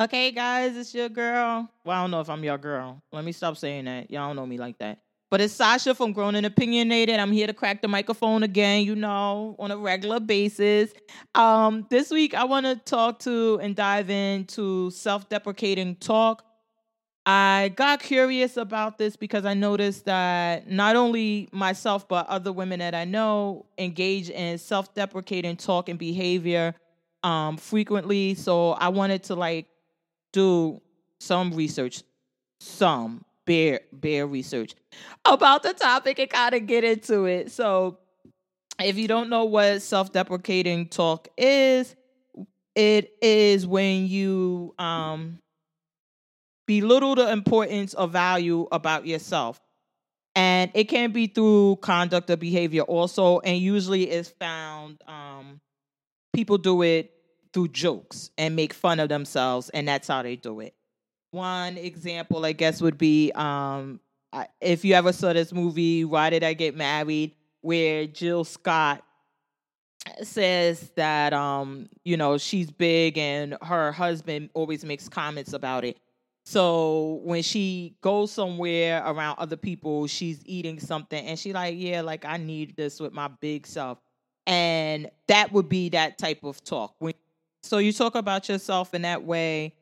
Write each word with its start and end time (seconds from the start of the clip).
Okay, 0.00 0.30
guys, 0.30 0.78
it's 0.78 0.94
your 0.94 1.10
girl. 1.10 1.68
Well, 1.84 1.98
I 1.98 2.00
don't 2.00 2.10
know 2.10 2.22
if 2.22 2.30
I'm 2.30 2.42
your 2.42 2.56
girl. 2.56 3.02
Let 3.12 3.22
me 3.22 3.32
stop 3.32 3.58
saying 3.58 3.84
that. 3.84 4.10
Y'all 4.10 4.28
don't 4.28 4.36
know 4.36 4.46
me 4.46 4.56
like 4.56 4.78
that. 4.78 5.00
But 5.30 5.42
it's 5.42 5.52
Sasha 5.52 5.94
from 5.94 6.14
Grown 6.14 6.34
and 6.36 6.46
Opinionated. 6.46 7.20
I'm 7.20 7.30
here 7.30 7.46
to 7.46 7.52
crack 7.52 7.82
the 7.82 7.88
microphone 7.88 8.42
again, 8.42 8.86
you 8.86 8.96
know, 8.96 9.56
on 9.58 9.70
a 9.70 9.76
regular 9.76 10.18
basis. 10.18 10.94
Um, 11.34 11.86
this 11.90 12.10
week, 12.10 12.32
I 12.32 12.44
want 12.44 12.64
to 12.64 12.76
talk 12.76 13.18
to 13.20 13.60
and 13.60 13.76
dive 13.76 14.08
into 14.08 14.90
self 14.90 15.28
deprecating 15.28 15.96
talk. 15.96 16.46
I 17.26 17.70
got 17.76 18.00
curious 18.00 18.56
about 18.56 18.96
this 18.96 19.16
because 19.16 19.44
I 19.44 19.52
noticed 19.52 20.06
that 20.06 20.66
not 20.66 20.96
only 20.96 21.50
myself, 21.52 22.08
but 22.08 22.26
other 22.28 22.54
women 22.54 22.78
that 22.78 22.94
I 22.94 23.04
know 23.04 23.66
engage 23.76 24.30
in 24.30 24.56
self 24.56 24.94
deprecating 24.94 25.58
talk 25.58 25.90
and 25.90 25.98
behavior 25.98 26.74
um, 27.22 27.58
frequently. 27.58 28.34
So 28.34 28.70
I 28.70 28.88
wanted 28.88 29.24
to 29.24 29.34
like 29.34 29.66
do 30.32 30.80
some 31.20 31.52
research, 31.52 32.02
some 32.60 33.24
bare 33.46 33.80
bare 33.92 34.26
research 34.26 34.74
about 35.24 35.62
the 35.62 35.72
topic 35.72 36.18
and 36.18 36.30
kind 36.30 36.54
of 36.54 36.66
get 36.66 36.84
into 36.84 37.24
it. 37.24 37.50
So 37.50 37.98
if 38.78 38.96
you 38.96 39.08
don't 39.08 39.28
know 39.28 39.44
what 39.44 39.82
self-deprecating 39.82 40.88
talk 40.88 41.28
is, 41.36 41.96
it 42.74 43.12
is 43.20 43.66
when 43.66 44.06
you 44.06 44.74
um 44.78 45.38
belittle 46.66 47.16
the 47.16 47.32
importance 47.32 47.94
or 47.94 48.06
value 48.06 48.68
about 48.70 49.06
yourself. 49.06 49.60
And 50.36 50.70
it 50.74 50.84
can 50.84 51.10
be 51.10 51.26
through 51.26 51.78
conduct 51.82 52.30
or 52.30 52.36
behavior 52.36 52.82
also, 52.82 53.40
and 53.40 53.58
usually 53.58 54.08
is 54.08 54.28
found 54.28 55.02
um 55.08 55.60
people 56.32 56.58
do 56.58 56.82
it 56.82 57.12
through 57.52 57.68
jokes 57.68 58.30
and 58.38 58.56
make 58.56 58.72
fun 58.72 59.00
of 59.00 59.08
themselves, 59.08 59.70
and 59.70 59.88
that's 59.88 60.08
how 60.08 60.22
they 60.22 60.36
do 60.36 60.60
it. 60.60 60.74
One 61.30 61.76
example, 61.76 62.44
I 62.44 62.52
guess, 62.52 62.80
would 62.80 62.98
be 62.98 63.32
um, 63.34 64.00
if 64.60 64.84
you 64.84 64.94
ever 64.94 65.12
saw 65.12 65.32
this 65.32 65.52
movie, 65.52 66.04
Why 66.04 66.30
Did 66.30 66.44
I 66.44 66.54
Get 66.54 66.76
Married, 66.76 67.34
where 67.60 68.06
Jill 68.06 68.44
Scott 68.44 69.04
says 70.22 70.90
that 70.96 71.32
um, 71.32 71.88
you 72.04 72.16
know 72.16 72.38
she's 72.38 72.70
big 72.70 73.18
and 73.18 73.56
her 73.62 73.92
husband 73.92 74.50
always 74.54 74.84
makes 74.84 75.08
comments 75.08 75.52
about 75.52 75.84
it. 75.84 75.98
So 76.44 77.20
when 77.22 77.42
she 77.42 77.96
goes 78.00 78.32
somewhere 78.32 79.02
around 79.04 79.36
other 79.38 79.56
people, 79.56 80.06
she's 80.06 80.42
eating 80.46 80.80
something 80.80 81.24
and 81.24 81.38
she 81.38 81.52
like, 81.52 81.76
yeah, 81.78 82.00
like 82.00 82.24
I 82.24 82.38
need 82.38 82.76
this 82.76 82.98
with 82.98 83.12
my 83.12 83.28
big 83.28 83.66
self. 83.66 83.98
And 84.46 85.10
that 85.28 85.52
would 85.52 85.68
be 85.68 85.90
that 85.90 86.18
type 86.18 86.42
of 86.42 86.64
talk. 86.64 86.94
When 86.98 87.14
so 87.62 87.78
you 87.78 87.92
talk 87.92 88.14
about 88.14 88.48
yourself 88.48 88.94
in 88.94 89.02
that 89.02 89.24
way, 89.24 89.74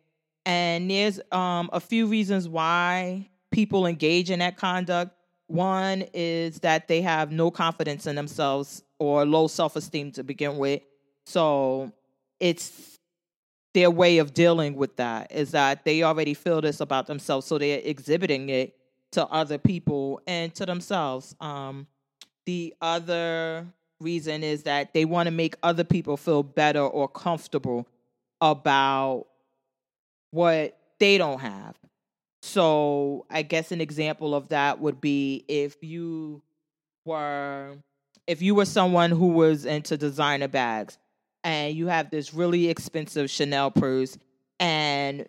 and 0.44 0.90
there's 0.90 1.20
um, 1.32 1.70
a 1.72 1.80
few 1.80 2.06
reasons 2.06 2.48
why 2.48 3.28
people 3.50 3.86
engage 3.86 4.30
in 4.30 4.40
that 4.40 4.56
conduct. 4.56 5.12
One 5.46 6.04
is 6.12 6.60
that 6.60 6.88
they 6.88 7.00
have 7.02 7.32
no 7.32 7.50
confidence 7.50 8.06
in 8.06 8.16
themselves 8.16 8.82
or 8.98 9.24
low 9.24 9.46
self 9.46 9.76
esteem 9.76 10.12
to 10.12 10.24
begin 10.24 10.58
with. 10.58 10.82
So 11.26 11.92
it's 12.40 12.98
their 13.74 13.90
way 13.90 14.18
of 14.18 14.34
dealing 14.34 14.74
with 14.74 14.96
that 14.96 15.30
is 15.30 15.52
that 15.52 15.84
they 15.84 16.02
already 16.02 16.34
feel 16.34 16.60
this 16.60 16.80
about 16.80 17.06
themselves, 17.06 17.46
so 17.46 17.58
they're 17.58 17.80
exhibiting 17.84 18.48
it 18.48 18.74
to 19.12 19.26
other 19.26 19.58
people 19.58 20.20
and 20.26 20.54
to 20.54 20.66
themselves. 20.66 21.34
Um, 21.40 21.86
the 22.44 22.74
other 22.80 23.66
reason 24.00 24.42
is 24.42 24.64
that 24.64 24.94
they 24.94 25.04
want 25.04 25.26
to 25.26 25.30
make 25.30 25.56
other 25.62 25.84
people 25.84 26.16
feel 26.16 26.42
better 26.42 26.80
or 26.80 27.08
comfortable 27.08 27.86
about 28.40 29.26
what 30.30 30.78
they 30.98 31.18
don't 31.18 31.40
have. 31.40 31.76
So, 32.42 33.26
I 33.30 33.42
guess 33.42 33.72
an 33.72 33.80
example 33.80 34.34
of 34.34 34.48
that 34.48 34.80
would 34.80 35.00
be 35.00 35.44
if 35.48 35.82
you 35.82 36.42
were 37.04 37.76
if 38.26 38.42
you 38.42 38.54
were 38.54 38.66
someone 38.66 39.10
who 39.10 39.28
was 39.28 39.64
into 39.64 39.96
designer 39.96 40.48
bags 40.48 40.98
and 41.42 41.74
you 41.74 41.86
have 41.86 42.10
this 42.10 42.34
really 42.34 42.68
expensive 42.68 43.30
Chanel 43.30 43.70
purse 43.70 44.18
and 44.60 45.26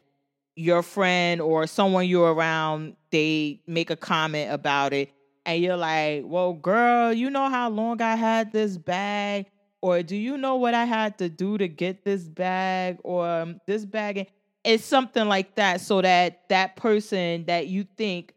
your 0.56 0.84
friend 0.84 1.40
or 1.40 1.66
someone 1.66 2.06
you're 2.06 2.34
around 2.34 2.96
they 3.12 3.62
make 3.66 3.90
a 3.90 3.96
comment 3.96 4.52
about 4.52 4.92
it 4.92 5.10
and 5.50 5.64
you're 5.64 5.78
like, 5.78 6.26
well, 6.28 6.54
girl, 6.54 7.12
you 7.12 7.32
know 7.32 7.50
how 7.50 7.72
long 7.72 8.04
I 8.04 8.16
had 8.16 8.52
this 8.52 8.78
bag? 8.78 9.48
Or 9.82 10.04
do 10.04 10.16
you 10.16 10.38
know 10.38 10.58
what 10.58 10.76
I 10.76 10.86
had 10.86 11.18
to 11.18 11.28
do 11.28 11.58
to 11.58 11.68
get 11.68 12.04
this 12.04 12.22
bag 12.22 13.00
or 13.04 13.28
um, 13.28 13.60
this 13.66 13.84
bag? 13.84 14.28
It's 14.64 14.86
something 14.86 15.28
like 15.28 15.56
that 15.56 15.82
so 15.82 16.04
that 16.04 16.48
that 16.50 16.76
person 16.76 17.46
that 17.46 17.66
you 17.66 17.88
think 17.98 18.36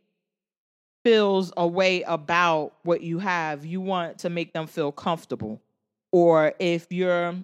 feels 1.05 1.53
a 1.55 1.67
way 1.67 2.01
about 2.01 2.73
what 2.83 3.03
you 3.03 3.19
have, 3.19 3.67
you 3.67 3.83
want 3.83 4.21
to 4.21 4.31
make 4.31 4.55
them 4.55 4.67
feel 4.67 4.91
comfortable. 4.91 5.61
Or 6.13 6.55
if 6.59 6.87
you're 6.91 7.35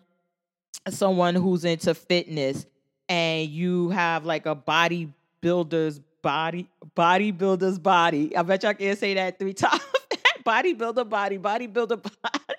someone 0.89 1.35
who's 1.35 1.67
into 1.67 1.93
fitness 1.93 2.65
and 3.07 3.51
you 3.51 3.91
have 3.91 4.25
like 4.25 4.47
a 4.47 4.57
bodybuilder's 4.57 6.01
body, 6.23 6.69
bodybuilder's 6.97 7.79
body. 7.79 8.37
I 8.37 8.43
bet 8.43 8.63
y'all 8.63 8.75
can't 8.75 8.99
say 8.99 9.15
that 9.15 9.39
three 9.39 9.53
times. 9.55 9.83
bodybuilder 10.45 11.09
body, 11.09 11.39
bodybuilder 11.39 12.03
body. 12.23 12.55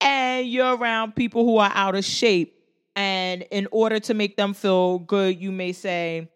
And 0.00 0.48
you're 0.48 0.76
around 0.76 1.14
people 1.14 1.44
who 1.44 1.58
are 1.58 1.70
out 1.74 1.94
of 1.94 2.04
shape. 2.04 2.56
And 2.96 3.42
in 3.50 3.68
order 3.70 4.00
to 4.00 4.14
make 4.14 4.36
them 4.36 4.54
feel 4.54 4.98
good, 4.98 5.40
you 5.40 5.52
may 5.52 5.72
say, 5.72 6.28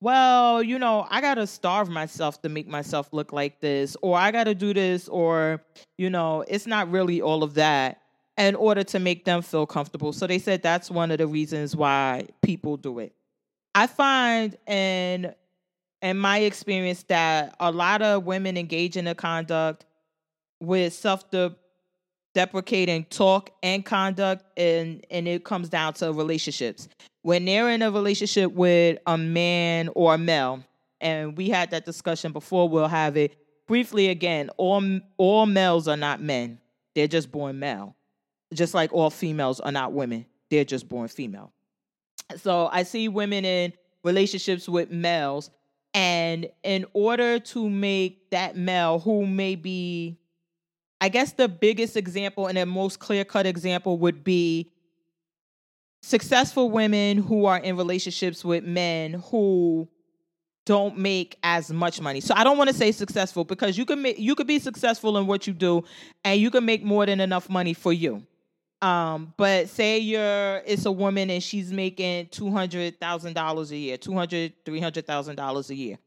well, 0.00 0.62
you 0.62 0.78
know, 0.78 1.06
I 1.10 1.20
got 1.20 1.34
to 1.34 1.46
starve 1.46 1.88
myself 1.88 2.42
to 2.42 2.48
make 2.48 2.68
myself 2.68 3.08
look 3.12 3.32
like 3.32 3.60
this, 3.60 3.96
or 4.02 4.16
I 4.16 4.30
got 4.30 4.44
to 4.44 4.54
do 4.54 4.74
this, 4.74 5.08
or, 5.08 5.62
you 5.96 6.10
know, 6.10 6.44
it's 6.46 6.66
not 6.66 6.90
really 6.90 7.22
all 7.22 7.42
of 7.42 7.54
that 7.54 8.02
in 8.36 8.54
order 8.54 8.84
to 8.84 8.98
make 8.98 9.24
them 9.24 9.40
feel 9.40 9.66
comfortable. 9.66 10.12
So 10.12 10.26
they 10.26 10.38
said 10.38 10.62
that's 10.62 10.90
one 10.90 11.10
of 11.10 11.18
the 11.18 11.26
reasons 11.26 11.74
why 11.74 12.26
people 12.42 12.76
do 12.76 12.98
it. 12.98 13.14
I 13.74 13.86
find 13.86 14.56
in 14.66 15.34
in 16.02 16.18
my 16.18 16.38
experience 16.38 17.02
that 17.04 17.56
a 17.60 17.70
lot 17.70 18.02
of 18.02 18.24
women 18.24 18.56
engage 18.56 18.96
in 18.96 19.06
the 19.06 19.14
conduct 19.14 19.84
with 20.60 20.92
self 20.92 21.24
deprecating 22.34 23.04
talk 23.04 23.50
and 23.62 23.84
conduct 23.84 24.44
and 24.58 25.04
and 25.10 25.26
it 25.26 25.44
comes 25.44 25.68
down 25.68 25.94
to 25.94 26.12
relationships. 26.12 26.88
When 27.22 27.44
they're 27.44 27.70
in 27.70 27.82
a 27.82 27.90
relationship 27.90 28.52
with 28.52 28.98
a 29.06 29.16
man 29.16 29.88
or 29.94 30.14
a 30.14 30.18
male 30.18 30.62
and 31.00 31.36
we 31.36 31.48
had 31.48 31.70
that 31.70 31.84
discussion 31.84 32.32
before 32.32 32.68
we'll 32.68 32.88
have 32.88 33.16
it 33.16 33.36
briefly 33.66 34.08
again 34.08 34.50
all 34.58 35.00
all 35.16 35.46
males 35.46 35.88
are 35.88 35.96
not 35.96 36.20
men. 36.20 36.58
They're 36.94 37.08
just 37.08 37.32
born 37.32 37.58
male. 37.58 37.96
Just 38.54 38.74
like 38.74 38.92
all 38.92 39.10
females 39.10 39.60
are 39.60 39.72
not 39.72 39.92
women. 39.92 40.26
They're 40.50 40.64
just 40.64 40.88
born 40.88 41.08
female. 41.08 41.52
So 42.36 42.68
i 42.70 42.82
see 42.82 43.08
women 43.08 43.46
in 43.46 43.72
relationships 44.04 44.68
with 44.68 44.90
males 44.90 45.50
and 45.96 46.50
in 46.62 46.84
order 46.92 47.38
to 47.38 47.70
make 47.70 48.28
that 48.28 48.54
male 48.54 48.98
who 48.98 49.26
may 49.26 49.54
be, 49.54 50.18
I 51.00 51.08
guess 51.08 51.32
the 51.32 51.48
biggest 51.48 51.96
example 51.96 52.48
and 52.48 52.58
the 52.58 52.66
most 52.66 52.98
clear 53.00 53.24
cut 53.24 53.46
example 53.46 53.96
would 53.98 54.22
be 54.22 54.70
successful 56.02 56.70
women 56.70 57.16
who 57.16 57.46
are 57.46 57.56
in 57.56 57.78
relationships 57.78 58.44
with 58.44 58.62
men 58.62 59.14
who 59.30 59.88
don't 60.66 60.98
make 60.98 61.38
as 61.42 61.72
much 61.72 61.98
money. 61.98 62.20
So 62.20 62.34
I 62.36 62.44
don't 62.44 62.58
want 62.58 62.68
to 62.68 62.76
say 62.76 62.92
successful 62.92 63.44
because 63.44 63.78
you 63.78 63.86
can 63.86 64.02
make 64.02 64.18
you 64.18 64.34
could 64.34 64.46
be 64.46 64.58
successful 64.58 65.16
in 65.16 65.26
what 65.26 65.46
you 65.46 65.54
do 65.54 65.82
and 66.24 66.38
you 66.38 66.50
can 66.50 66.66
make 66.66 66.84
more 66.84 67.06
than 67.06 67.20
enough 67.20 67.48
money 67.48 67.72
for 67.72 67.92
you. 67.94 68.22
Um, 68.82 69.32
but 69.38 69.70
say 69.70 69.98
you're 69.98 70.62
it's 70.66 70.84
a 70.84 70.92
woman 70.92 71.30
and 71.30 71.42
she's 71.42 71.72
making 71.72 72.26
two 72.26 72.50
hundred 72.50 73.00
thousand 73.00 73.32
dollars 73.32 73.70
a 73.70 73.76
year, 73.76 73.96
two 73.96 74.12
hundred, 74.12 74.52
three 74.66 74.80
hundred 74.80 75.06
thousand 75.06 75.36
dollars 75.36 75.70
a 75.70 75.74
year, 75.74 75.98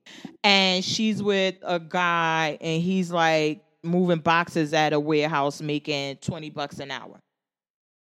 and 0.44 0.86
she's 0.86 1.22
with 1.24 1.56
a 1.64 1.80
guy 1.80 2.58
and 2.62 2.82
he's 2.82 3.12
like 3.12 3.64
moving 3.82 4.20
boxes 4.20 4.74
at 4.74 4.94
a 4.94 5.00
warehouse 5.00 5.62
making 5.62 6.18
twenty 6.18 6.52
bucks 6.52 6.80
an 6.80 6.92
hour. 6.92 7.20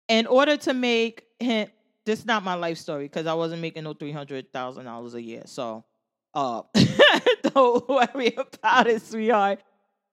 In 0.10 0.28
order 0.28 0.58
to 0.58 0.74
make 0.74 1.24
him, 1.40 1.70
this 2.06 2.20
is 2.20 2.26
not 2.26 2.44
my 2.44 2.56
life 2.56 2.78
story 2.78 3.06
because 3.06 3.28
I 3.28 3.36
wasn't 3.36 3.62
making 3.62 3.86
no 3.86 3.94
three 3.94 4.12
hundred 4.12 4.52
thousand 4.52 4.84
dollars 4.84 5.14
a 5.14 5.22
year, 5.22 5.44
so 5.46 5.86
uh, 6.34 6.64
don't 7.54 7.88
worry 7.88 8.36
about 8.36 8.88
it, 8.88 9.02
sweetheart. 9.04 9.62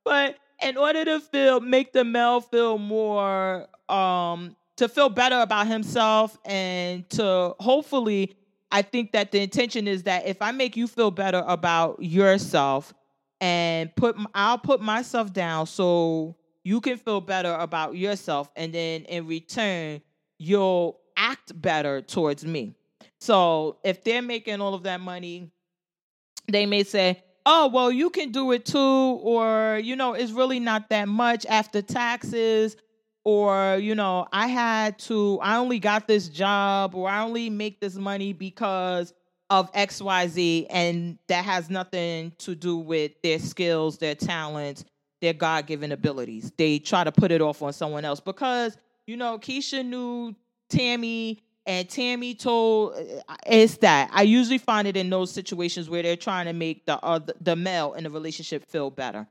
But 0.05 0.37
in 0.63 0.77
order 0.77 1.05
to 1.05 1.21
feel 1.21 1.61
make 1.61 1.93
the 1.93 2.05
male 2.05 2.41
feel 2.41 2.79
more 2.79 3.67
um 3.89 4.57
to 4.77 4.89
feel 4.89 5.09
better 5.09 5.41
about 5.41 5.67
himself 5.67 6.37
and 6.45 7.09
to 7.11 7.55
hopefully 7.61 8.37
I 8.71 8.83
think 8.83 9.13
that 9.13 9.33
the 9.33 9.41
intention 9.41 9.89
is 9.89 10.03
that 10.03 10.27
if 10.27 10.43
I 10.43 10.51
make 10.51 10.77
you 10.77 10.87
feel 10.87 11.11
better 11.11 11.43
about 11.47 12.03
yourself 12.03 12.93
and 13.41 13.95
put 13.97 14.17
I'll 14.35 14.59
put 14.59 14.81
myself 14.81 15.33
down 15.33 15.67
so 15.67 16.37
you 16.65 16.81
can 16.81 16.99
feel 16.99 17.21
better 17.21 17.55
about 17.55 17.97
yourself 17.97 18.51
and 18.57 18.73
then 18.73 19.03
in 19.05 19.27
return 19.27 20.03
you'll 20.39 21.01
act 21.17 21.61
better 21.61 22.03
towards 22.03 22.45
me. 22.45 22.75
So 23.21 23.79
if 23.83 24.05
they're 24.05 24.23
making 24.23 24.61
all 24.61 24.75
of 24.75 24.83
that 24.85 25.01
money, 25.01 25.51
they 26.49 26.67
may 26.67 26.83
say, 26.83 27.23
oh, 27.45 27.69
well, 27.69 27.91
you 27.91 28.11
can 28.11 28.33
do 28.33 28.53
it 28.53 28.65
too, 28.65 28.79
or, 28.79 29.81
you 29.83 29.97
know, 29.97 30.15
it's 30.15 30.33
really 30.33 30.61
not 30.61 30.91
that 30.91 31.09
much 31.09 31.47
after 31.47 31.81
taxes, 31.81 32.77
or, 33.27 33.79
you 33.79 33.97
know, 33.97 34.29
I 34.33 34.47
had 34.47 35.01
to, 35.01 35.41
I 35.43 35.57
only 35.57 35.81
got 35.81 36.07
this 36.07 36.29
job, 36.29 36.95
or 36.95 37.09
I 37.09 37.25
only 37.25 37.51
make 37.51 37.81
this 37.81 37.97
money 37.97 38.33
because 38.33 39.13
of 39.51 39.73
XYZ, 39.73 40.69
and 40.71 41.19
that 41.27 41.45
has 41.45 41.69
nothing 41.69 42.31
to 42.39 42.55
do 42.55 42.77
with 42.77 43.21
their 43.25 43.41
skills, 43.41 43.99
their 43.99 44.15
talents, 44.15 44.85
their 45.21 45.33
God 45.33 45.67
given 45.67 45.91
abilities. 45.91 46.53
They 46.57 46.79
try 46.79 47.03
to 47.03 47.11
put 47.11 47.33
it 47.33 47.41
off 47.41 47.63
on 47.63 47.73
someone 47.73 48.05
else 48.05 48.21
because, 48.21 48.79
you 49.09 49.17
know, 49.17 49.41
Keisha 49.41 49.85
knew 49.85 50.33
Tammy 50.71 51.43
and 51.67 51.89
Tammy 51.89 52.33
told 52.33 52.95
uh, 53.29 53.35
it's 53.45 53.79
that 53.79 54.09
I 54.13 54.23
usually 54.23 54.59
find 54.59 54.87
it 54.87 54.97
in 54.97 55.11
those 55.11 55.33
situations 55.33 55.91
where 55.91 56.05
they're 56.05 56.15
trying 56.15 56.47
to 56.47 56.53
make 56.53 56.87
the 56.87 57.05
other 57.05 57.35
the 57.41 57.57
male 57.57 57.95
in 57.95 58.05
the 58.05 58.11
relationship 58.11 58.65
feel 58.71 58.89
better. 58.89 59.27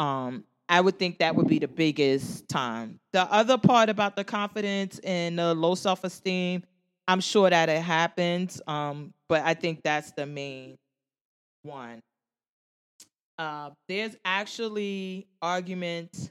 Um, 0.00 0.42
I 0.68 0.80
would 0.80 0.98
think 0.98 1.18
that 1.18 1.36
would 1.36 1.46
be 1.46 1.58
the 1.58 1.68
biggest 1.68 2.48
time. 2.48 2.98
The 3.12 3.22
other 3.22 3.56
part 3.56 3.88
about 3.88 4.16
the 4.16 4.24
confidence 4.24 4.98
and 5.00 5.38
the 5.38 5.54
low 5.54 5.74
self 5.74 6.02
esteem, 6.04 6.64
I'm 7.06 7.20
sure 7.20 7.48
that 7.48 7.68
it 7.68 7.82
happens, 7.82 8.60
um, 8.66 9.14
but 9.28 9.42
I 9.44 9.54
think 9.54 9.82
that's 9.82 10.10
the 10.12 10.26
main 10.26 10.76
one. 11.62 12.00
Uh, 13.38 13.70
there's 13.88 14.16
actually 14.24 15.26
arguments 15.40 16.30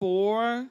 for 0.00 0.68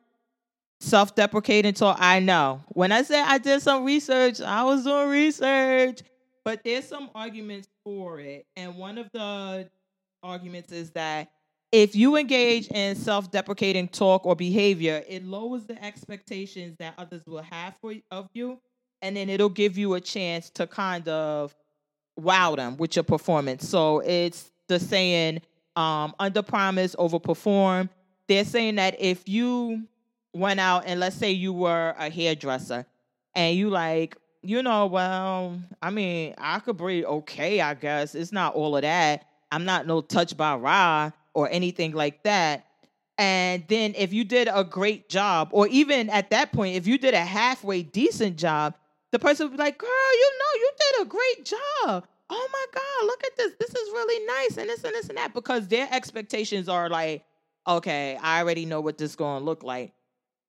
self 0.79 1.15
deprecating 1.15 1.73
talk. 1.73 1.97
I 1.99 2.19
know. 2.19 2.63
When 2.69 2.91
I 2.91 3.01
said 3.01 3.25
I 3.25 3.37
did 3.37 3.61
some 3.61 3.83
research, 3.83 4.39
I 4.39 4.63
was 4.63 4.83
doing 4.83 5.09
research, 5.09 6.01
but 6.45 6.63
there's 6.63 6.87
some 6.87 7.09
arguments 7.13 7.67
for 7.83 8.19
it. 8.19 8.45
And 8.55 8.75
one 8.77 8.97
of 8.97 9.09
the 9.13 9.69
arguments 10.23 10.71
is 10.71 10.91
that 10.91 11.31
if 11.71 11.95
you 11.95 12.17
engage 12.17 12.67
in 12.67 12.95
self 12.95 13.31
deprecating 13.31 13.87
talk 13.87 14.25
or 14.25 14.35
behavior, 14.35 15.03
it 15.07 15.23
lowers 15.25 15.65
the 15.65 15.81
expectations 15.83 16.75
that 16.79 16.93
others 16.97 17.25
will 17.25 17.41
have 17.43 17.75
for, 17.79 17.93
of 18.11 18.29
you. 18.33 18.59
And 19.01 19.15
then 19.15 19.29
it'll 19.29 19.49
give 19.49 19.77
you 19.77 19.93
a 19.95 20.01
chance 20.01 20.49
to 20.51 20.67
kind 20.67 21.07
of 21.07 21.55
wow 22.17 22.55
them 22.55 22.77
with 22.77 22.95
your 22.95 23.03
performance. 23.03 23.67
So 23.67 23.99
it's 23.99 24.51
the 24.67 24.79
saying, 24.79 25.41
um, 25.75 26.13
under 26.19 26.41
promise, 26.43 26.95
over 26.99 27.19
perform. 27.19 27.89
They're 28.27 28.45
saying 28.45 28.75
that 28.75 28.97
if 28.99 29.27
you 29.27 29.87
went 30.33 30.59
out 30.59 30.83
and 30.85 30.99
let's 30.99 31.15
say 31.15 31.31
you 31.31 31.51
were 31.51 31.95
a 31.97 32.09
hairdresser 32.09 32.85
and 33.33 33.57
you 33.57 33.69
like, 33.69 34.17
you 34.43 34.61
know, 34.61 34.87
well, 34.87 35.59
I 35.81 35.89
mean, 35.89 36.35
I 36.37 36.59
could 36.59 36.77
breathe 36.77 37.05
okay, 37.05 37.61
I 37.61 37.73
guess. 37.73 38.13
It's 38.13 38.31
not 38.31 38.55
all 38.55 38.75
of 38.75 38.81
that. 38.83 39.25
I'm 39.51 39.65
not 39.65 39.87
no 39.87 40.01
touch 40.01 40.35
by 40.37 40.55
Ra 40.55 41.11
or 41.33 41.49
anything 41.49 41.93
like 41.93 42.23
that. 42.23 42.65
And 43.17 43.63
then 43.67 43.93
if 43.97 44.13
you 44.13 44.23
did 44.23 44.49
a 44.51 44.63
great 44.63 45.09
job, 45.09 45.49
or 45.51 45.67
even 45.67 46.09
at 46.09 46.31
that 46.31 46.51
point, 46.51 46.75
if 46.75 46.87
you 46.87 46.97
did 46.97 47.13
a 47.13 47.23
halfway 47.23 47.83
decent 47.83 48.37
job, 48.37 48.75
the 49.11 49.19
person 49.19 49.47
would 49.47 49.57
be 49.57 49.61
like, 49.61 49.77
girl, 49.77 49.89
you 49.89 50.31
know, 50.39 50.59
you 50.59 50.71
did 50.79 51.01
a 51.01 51.09
great 51.09 51.45
job. 51.45 52.07
Oh 52.29 52.49
my 52.51 52.65
God, 52.73 53.05
look 53.05 53.23
at 53.25 53.37
this. 53.37 53.53
This 53.59 53.69
is 53.69 53.91
really 53.91 54.25
nice. 54.25 54.57
And 54.57 54.69
this 54.69 54.83
and 54.83 54.93
this 54.93 55.09
and 55.09 55.17
that. 55.17 55.33
Because 55.33 55.67
their 55.67 55.87
expectations 55.91 56.69
are 56.69 56.89
like, 56.89 57.25
okay, 57.67 58.17
I 58.21 58.41
already 58.41 58.65
know 58.65 58.81
what 58.81 58.97
this 58.97 59.15
to 59.15 59.37
look 59.39 59.63
like. 59.63 59.93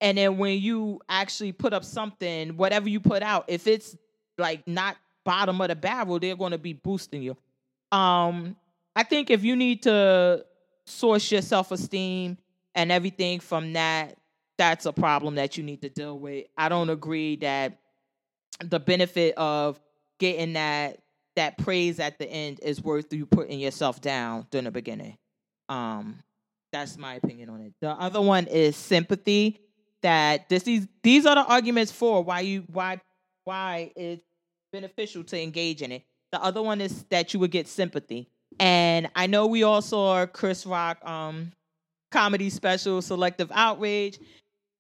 And 0.01 0.17
then 0.17 0.39
when 0.39 0.61
you 0.61 1.01
actually 1.09 1.53
put 1.53 1.73
up 1.73 1.85
something, 1.85 2.57
whatever 2.57 2.89
you 2.89 3.01
put 3.01 3.23
out, 3.23 3.45
if 3.49 3.67
it's 3.67 3.97
like 4.39 4.67
not 4.67 4.97
bottom 5.25 5.61
of 5.61 5.69
the 5.69 5.77
barrel, 5.77 6.19
they're 6.19 6.37
going 6.37 6.53
to 6.53 6.59
be 6.59 6.73
boosting 6.73 7.23
you. 7.23 7.37
Um, 7.97 8.57
I 8.97 9.03
think 9.03 9.31
if 9.31 9.45
you 9.45 9.57
need 9.57 9.83
to 9.83 10.45
source 10.87 11.31
your 11.31 11.43
self 11.43 11.71
esteem 11.71 12.39
and 12.75 12.91
everything 12.91 13.41
from 13.41 13.73
that, 13.75 14.17
that's 14.59 14.87
a 14.87 14.93
problem 14.93 15.37
that 15.37 15.57
you 15.57 15.65
need 15.65 15.83
to 15.83 15.89
deal 15.89 16.19
with. 16.19 16.47
I 16.57 16.69
don't 16.69 16.91
agree 16.91 17.37
that 17.37 17.79
the 18.61 18.81
benefit 18.81 19.35
of 19.37 19.81
getting 20.19 20.55
that 20.55 20.99
that 21.35 21.57
praise 21.59 21.99
at 21.99 22.19
the 22.19 22.27
end 22.27 22.61
is 22.63 22.83
worth 22.83 23.13
you 23.13 23.27
putting 23.27 23.59
yourself 23.59 24.01
down 24.01 24.47
during 24.51 24.65
the 24.65 24.71
beginning. 24.71 25.17
Um, 25.69 26.19
that's 26.73 26.99
my 26.99 27.15
opinion 27.15 27.49
on 27.49 27.61
it. 27.63 27.73
The 27.81 27.91
other 27.91 28.21
one 28.21 28.47
is 28.47 28.77
sympathy 28.77 29.61
that 30.03 30.49
this 30.49 30.65
these 30.65 30.87
these 31.03 31.27
are 31.27 31.35
the 31.35 31.45
arguments 31.45 31.93
for 31.93 32.23
why 32.23 32.41
you 32.41 32.65
why 32.73 33.01
why 33.45 33.93
it's 33.97 34.25
beneficial 34.73 35.25
to 35.25 35.41
engage 35.41 35.83
in 35.83 35.93
it. 35.93 36.05
The 36.33 36.43
other 36.43 36.63
one 36.63 36.81
is 36.81 37.05
that 37.05 37.35
you 37.35 37.41
would 37.41 37.51
get 37.51 37.69
sympathy. 37.69 38.29
And 38.59 39.09
I 39.15 39.27
know 39.27 39.47
we 39.47 39.63
all 39.63 39.83
saw 39.83 40.27
Chris 40.27 40.67
Rock 40.67 41.05
um 41.05 41.53
comedy 42.13 42.51
special 42.51 43.03
Selective 43.03 43.51
Outrage. 43.53 44.21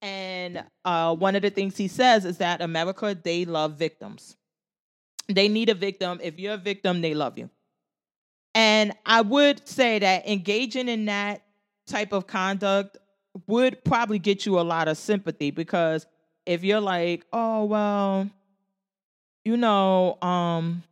And 0.02 0.64
uh, 0.84 1.16
one 1.16 1.34
of 1.34 1.42
the 1.42 1.50
things 1.50 1.76
he 1.76 1.88
says 1.88 2.24
is 2.24 2.38
that 2.38 2.60
America, 2.60 3.16
they 3.20 3.44
love 3.44 3.74
victims. 3.74 4.36
They 5.28 5.48
need 5.48 5.68
a 5.68 5.74
victim. 5.74 6.20
If 6.22 6.38
you're 6.38 6.54
a 6.54 6.58
victim, 6.58 7.00
they 7.00 7.14
love 7.14 7.38
you. 7.38 7.50
And 8.54 8.92
I 9.06 9.22
would 9.22 9.66
say 9.66 9.98
that 10.00 10.28
engaging 10.28 10.88
in 10.88 11.06
that 11.06 11.42
type 11.86 12.12
of 12.12 12.26
conduct 12.26 12.98
would 13.46 13.82
probably 13.84 14.18
get 14.18 14.44
you 14.44 14.60
a 14.60 14.62
lot 14.62 14.88
of 14.88 14.98
sympathy 14.98 15.50
because 15.50 16.06
if 16.44 16.62
you're 16.64 16.80
like, 16.80 17.24
oh 17.32 17.64
well, 17.64 18.28
you 19.44 19.56
know, 19.56 20.18
um, 20.20 20.82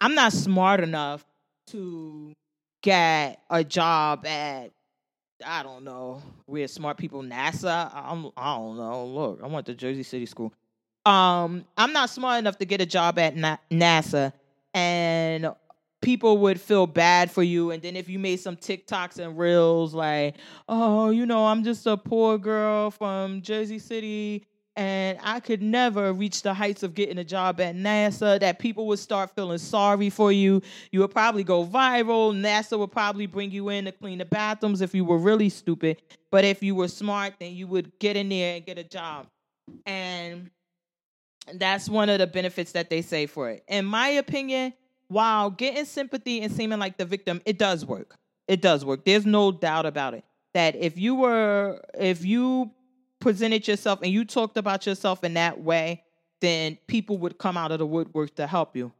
I'm 0.00 0.14
not 0.14 0.32
smart 0.32 0.80
enough 0.80 1.24
to 1.72 2.32
get 2.82 3.42
a 3.50 3.64
job 3.64 4.26
at 4.26 4.70
I 5.44 5.62
don't 5.62 5.84
know 5.84 6.22
where 6.46 6.68
smart 6.68 6.98
people 6.98 7.22
NASA. 7.22 7.90
I'm 7.94 8.30
I 8.36 8.56
don't 8.56 8.76
know. 8.76 9.06
Look, 9.06 9.40
I 9.42 9.46
went 9.46 9.66
to 9.66 9.74
Jersey 9.74 10.02
City 10.02 10.26
School. 10.26 10.52
Um, 11.06 11.64
I'm 11.78 11.92
not 11.92 12.10
smart 12.10 12.38
enough 12.40 12.58
to 12.58 12.66
get 12.66 12.80
a 12.80 12.86
job 12.86 13.18
at 13.18 13.34
Na- 13.36 13.56
NASA, 13.70 14.32
and 14.74 15.54
people 16.02 16.38
would 16.38 16.60
feel 16.60 16.86
bad 16.86 17.30
for 17.30 17.42
you. 17.42 17.70
And 17.70 17.82
then 17.82 17.96
if 17.96 18.08
you 18.08 18.18
made 18.18 18.40
some 18.40 18.56
TikToks 18.56 19.18
and 19.18 19.38
reels 19.38 19.94
like, 19.94 20.36
oh, 20.68 21.10
you 21.10 21.24
know, 21.26 21.46
I'm 21.46 21.64
just 21.64 21.86
a 21.86 21.96
poor 21.96 22.38
girl 22.38 22.90
from 22.90 23.42
Jersey 23.42 23.78
City 23.78 24.46
and 24.80 25.18
I 25.22 25.40
could 25.40 25.60
never 25.60 26.10
reach 26.10 26.40
the 26.40 26.54
heights 26.54 26.82
of 26.82 26.94
getting 26.94 27.18
a 27.18 27.24
job 27.24 27.60
at 27.60 27.76
NASA, 27.76 28.40
that 28.40 28.58
people 28.58 28.86
would 28.86 28.98
start 28.98 29.30
feeling 29.34 29.58
sorry 29.58 30.08
for 30.08 30.32
you. 30.32 30.62
You 30.90 31.00
would 31.00 31.10
probably 31.10 31.44
go 31.44 31.66
viral. 31.66 32.34
NASA 32.34 32.78
would 32.78 32.90
probably 32.90 33.26
bring 33.26 33.50
you 33.50 33.68
in 33.68 33.84
to 33.84 33.92
clean 33.92 34.16
the 34.16 34.24
bathrooms 34.24 34.80
if 34.80 34.94
you 34.94 35.04
were 35.04 35.18
really 35.18 35.50
stupid. 35.50 36.00
But 36.30 36.46
if 36.46 36.62
you 36.62 36.74
were 36.74 36.88
smart, 36.88 37.34
then 37.38 37.52
you 37.52 37.66
would 37.66 37.98
get 37.98 38.16
in 38.16 38.30
there 38.30 38.56
and 38.56 38.64
get 38.64 38.78
a 38.78 38.84
job. 38.84 39.26
And 39.84 40.48
that's 41.52 41.86
one 41.86 42.08
of 42.08 42.18
the 42.18 42.26
benefits 42.26 42.72
that 42.72 42.88
they 42.88 43.02
say 43.02 43.26
for 43.26 43.50
it. 43.50 43.62
In 43.68 43.84
my 43.84 44.08
opinion, 44.08 44.72
while 45.08 45.50
getting 45.50 45.84
sympathy 45.84 46.40
and 46.40 46.50
seeming 46.50 46.78
like 46.78 46.96
the 46.96 47.04
victim, 47.04 47.42
it 47.44 47.58
does 47.58 47.84
work. 47.84 48.16
It 48.48 48.62
does 48.62 48.82
work. 48.86 49.04
There's 49.04 49.26
no 49.26 49.52
doubt 49.52 49.84
about 49.84 50.14
it. 50.14 50.24
That 50.54 50.74
if 50.74 50.96
you 50.96 51.16
were, 51.16 51.82
if 51.98 52.24
you 52.24 52.70
presented 53.20 53.68
yourself 53.68 54.00
and 54.02 54.12
you 54.12 54.24
talked 54.24 54.56
about 54.56 54.86
yourself 54.86 55.22
in 55.22 55.34
that 55.34 55.60
way, 55.60 56.02
then 56.40 56.78
people 56.86 57.18
would 57.18 57.38
come 57.38 57.56
out 57.56 57.70
of 57.70 57.78
the 57.78 57.86
woodwork 57.86 58.34
to 58.36 58.46
help 58.46 58.76
you. 58.76 58.92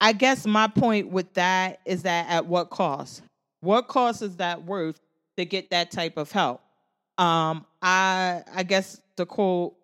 I 0.00 0.12
guess 0.12 0.46
my 0.46 0.66
point 0.66 1.10
with 1.10 1.32
that 1.34 1.80
is 1.84 2.02
that 2.02 2.28
at 2.28 2.46
what 2.46 2.70
cost? 2.70 3.22
What 3.60 3.86
cost 3.86 4.22
is 4.22 4.36
that 4.36 4.64
worth 4.64 5.00
to 5.36 5.44
get 5.44 5.70
that 5.70 5.92
type 5.92 6.16
of 6.16 6.32
help? 6.32 6.60
Um, 7.18 7.64
I 7.80 8.42
I 8.52 8.64
guess 8.64 9.00
to 9.16 9.24
quote 9.24 9.76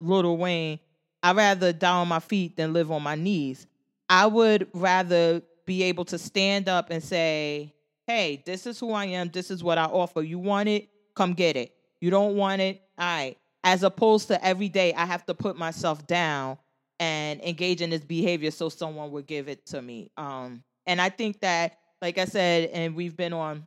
Little 0.00 0.36
Wayne, 0.36 0.80
I'd 1.22 1.36
rather 1.36 1.72
die 1.72 1.90
on 1.90 2.08
my 2.08 2.18
feet 2.18 2.56
than 2.56 2.72
live 2.72 2.90
on 2.90 3.02
my 3.02 3.14
knees. 3.14 3.66
I 4.08 4.26
would 4.26 4.66
rather 4.74 5.42
be 5.64 5.84
able 5.84 6.04
to 6.06 6.18
stand 6.18 6.68
up 6.68 6.90
and 6.90 7.00
say, 7.00 7.72
hey, 8.08 8.42
this 8.44 8.66
is 8.66 8.80
who 8.80 8.92
I 8.92 9.04
am. 9.04 9.28
This 9.28 9.52
is 9.52 9.62
what 9.62 9.78
I 9.78 9.84
offer. 9.84 10.22
You 10.22 10.40
want 10.40 10.68
it? 10.68 10.88
Come 11.14 11.34
get 11.34 11.56
it. 11.56 11.72
You 12.00 12.10
don't 12.10 12.36
want 12.36 12.60
it? 12.60 12.82
Right. 12.98 13.36
As 13.62 13.82
opposed 13.82 14.28
to 14.28 14.42
every 14.44 14.68
day, 14.68 14.94
I 14.94 15.04
have 15.04 15.26
to 15.26 15.34
put 15.34 15.56
myself 15.56 16.06
down 16.06 16.58
and 16.98 17.40
engage 17.40 17.82
in 17.82 17.90
this 17.90 18.04
behavior 18.04 18.50
so 18.50 18.68
someone 18.68 19.10
would 19.12 19.26
give 19.26 19.48
it 19.48 19.66
to 19.66 19.80
me. 19.80 20.10
Um, 20.16 20.62
and 20.86 21.00
I 21.00 21.08
think 21.08 21.40
that, 21.40 21.78
like 22.00 22.18
I 22.18 22.24
said, 22.24 22.70
and 22.70 22.94
we've 22.94 23.16
been 23.16 23.32
on, 23.32 23.66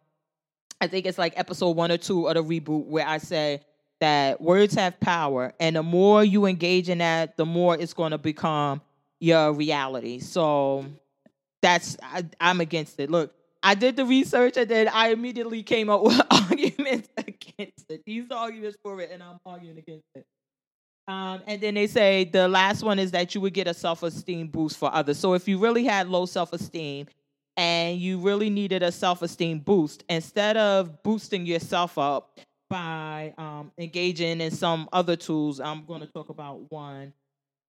I 0.82 0.88
think 0.88 1.06
it's 1.06 1.18
like 1.18 1.34
episode 1.38 1.76
one 1.76 1.92
or 1.92 1.98
two 1.98 2.28
of 2.28 2.36
the 2.36 2.44
reboot 2.44 2.86
where 2.86 3.08
I 3.08 3.20
say 3.20 3.62
that 4.00 4.42
words 4.42 4.76
have 4.76 5.00
power. 5.00 5.54
And 5.60 5.76
the 5.76 5.84
more 5.84 6.24
you 6.24 6.46
engage 6.46 6.90
in 6.90 6.98
that, 6.98 7.38
the 7.38 7.46
more 7.46 7.78
it's 7.78 7.94
going 7.94 8.12
to 8.12 8.18
become 8.18 8.82
your 9.20 9.54
reality. 9.54 10.20
So 10.20 10.86
that's 11.62 11.96
I, 12.04 12.26
I'm 12.42 12.60
against 12.60 13.00
it. 13.00 13.10
Look, 13.10 13.34
I 13.64 13.76
did 13.76 13.96
the 13.96 14.06
research 14.06 14.58
and 14.58 14.70
then 14.70 14.90
I 14.90 15.10
immediately 15.10 15.64
came 15.64 15.90
up 15.90 16.04
with 16.04 16.20
arguments 16.32 17.08
it. 17.94 18.02
These 18.06 18.26
arguments 18.32 18.78
for 18.84 19.00
it, 19.02 19.12
and 19.12 19.24
I'm 19.24 19.38
arguing 19.46 19.78
against 19.78 20.06
it. 20.16 20.26
Um, 21.08 21.42
and 21.48 21.60
then 21.60 21.74
they 21.74 21.88
say 21.88 22.24
the 22.24 22.48
last 22.48 22.82
one 22.82 22.98
is 22.98 23.12
that 23.12 23.36
you 23.36 23.42
would 23.42 23.54
get 23.54 23.68
a 23.68 23.74
self 23.74 24.04
esteem 24.04 24.48
boost 24.48 24.78
for 24.78 24.94
others. 24.94 25.20
So 25.20 25.34
if 25.34 25.48
you 25.48 25.60
really 25.60 25.84
had 25.84 26.08
low 26.08 26.26
self 26.26 26.54
esteem 26.54 27.08
and 27.58 28.00
you 28.00 28.20
really 28.20 28.50
needed 28.50 28.84
a 28.84 28.92
self 28.92 29.22
esteem 29.22 29.60
boost, 29.60 30.04
instead 30.08 30.56
of 30.56 31.04
boosting 31.04 31.46
yourself 31.46 31.98
up 31.98 32.40
by 32.70 33.34
um, 33.38 33.72
engaging 33.78 34.40
in 34.40 34.52
some 34.52 34.88
other 34.94 35.16
tools, 35.16 35.60
I'm 35.60 35.86
going 35.86 36.02
to 36.02 36.08
talk 36.08 36.30
about 36.30 36.72
one 36.72 37.14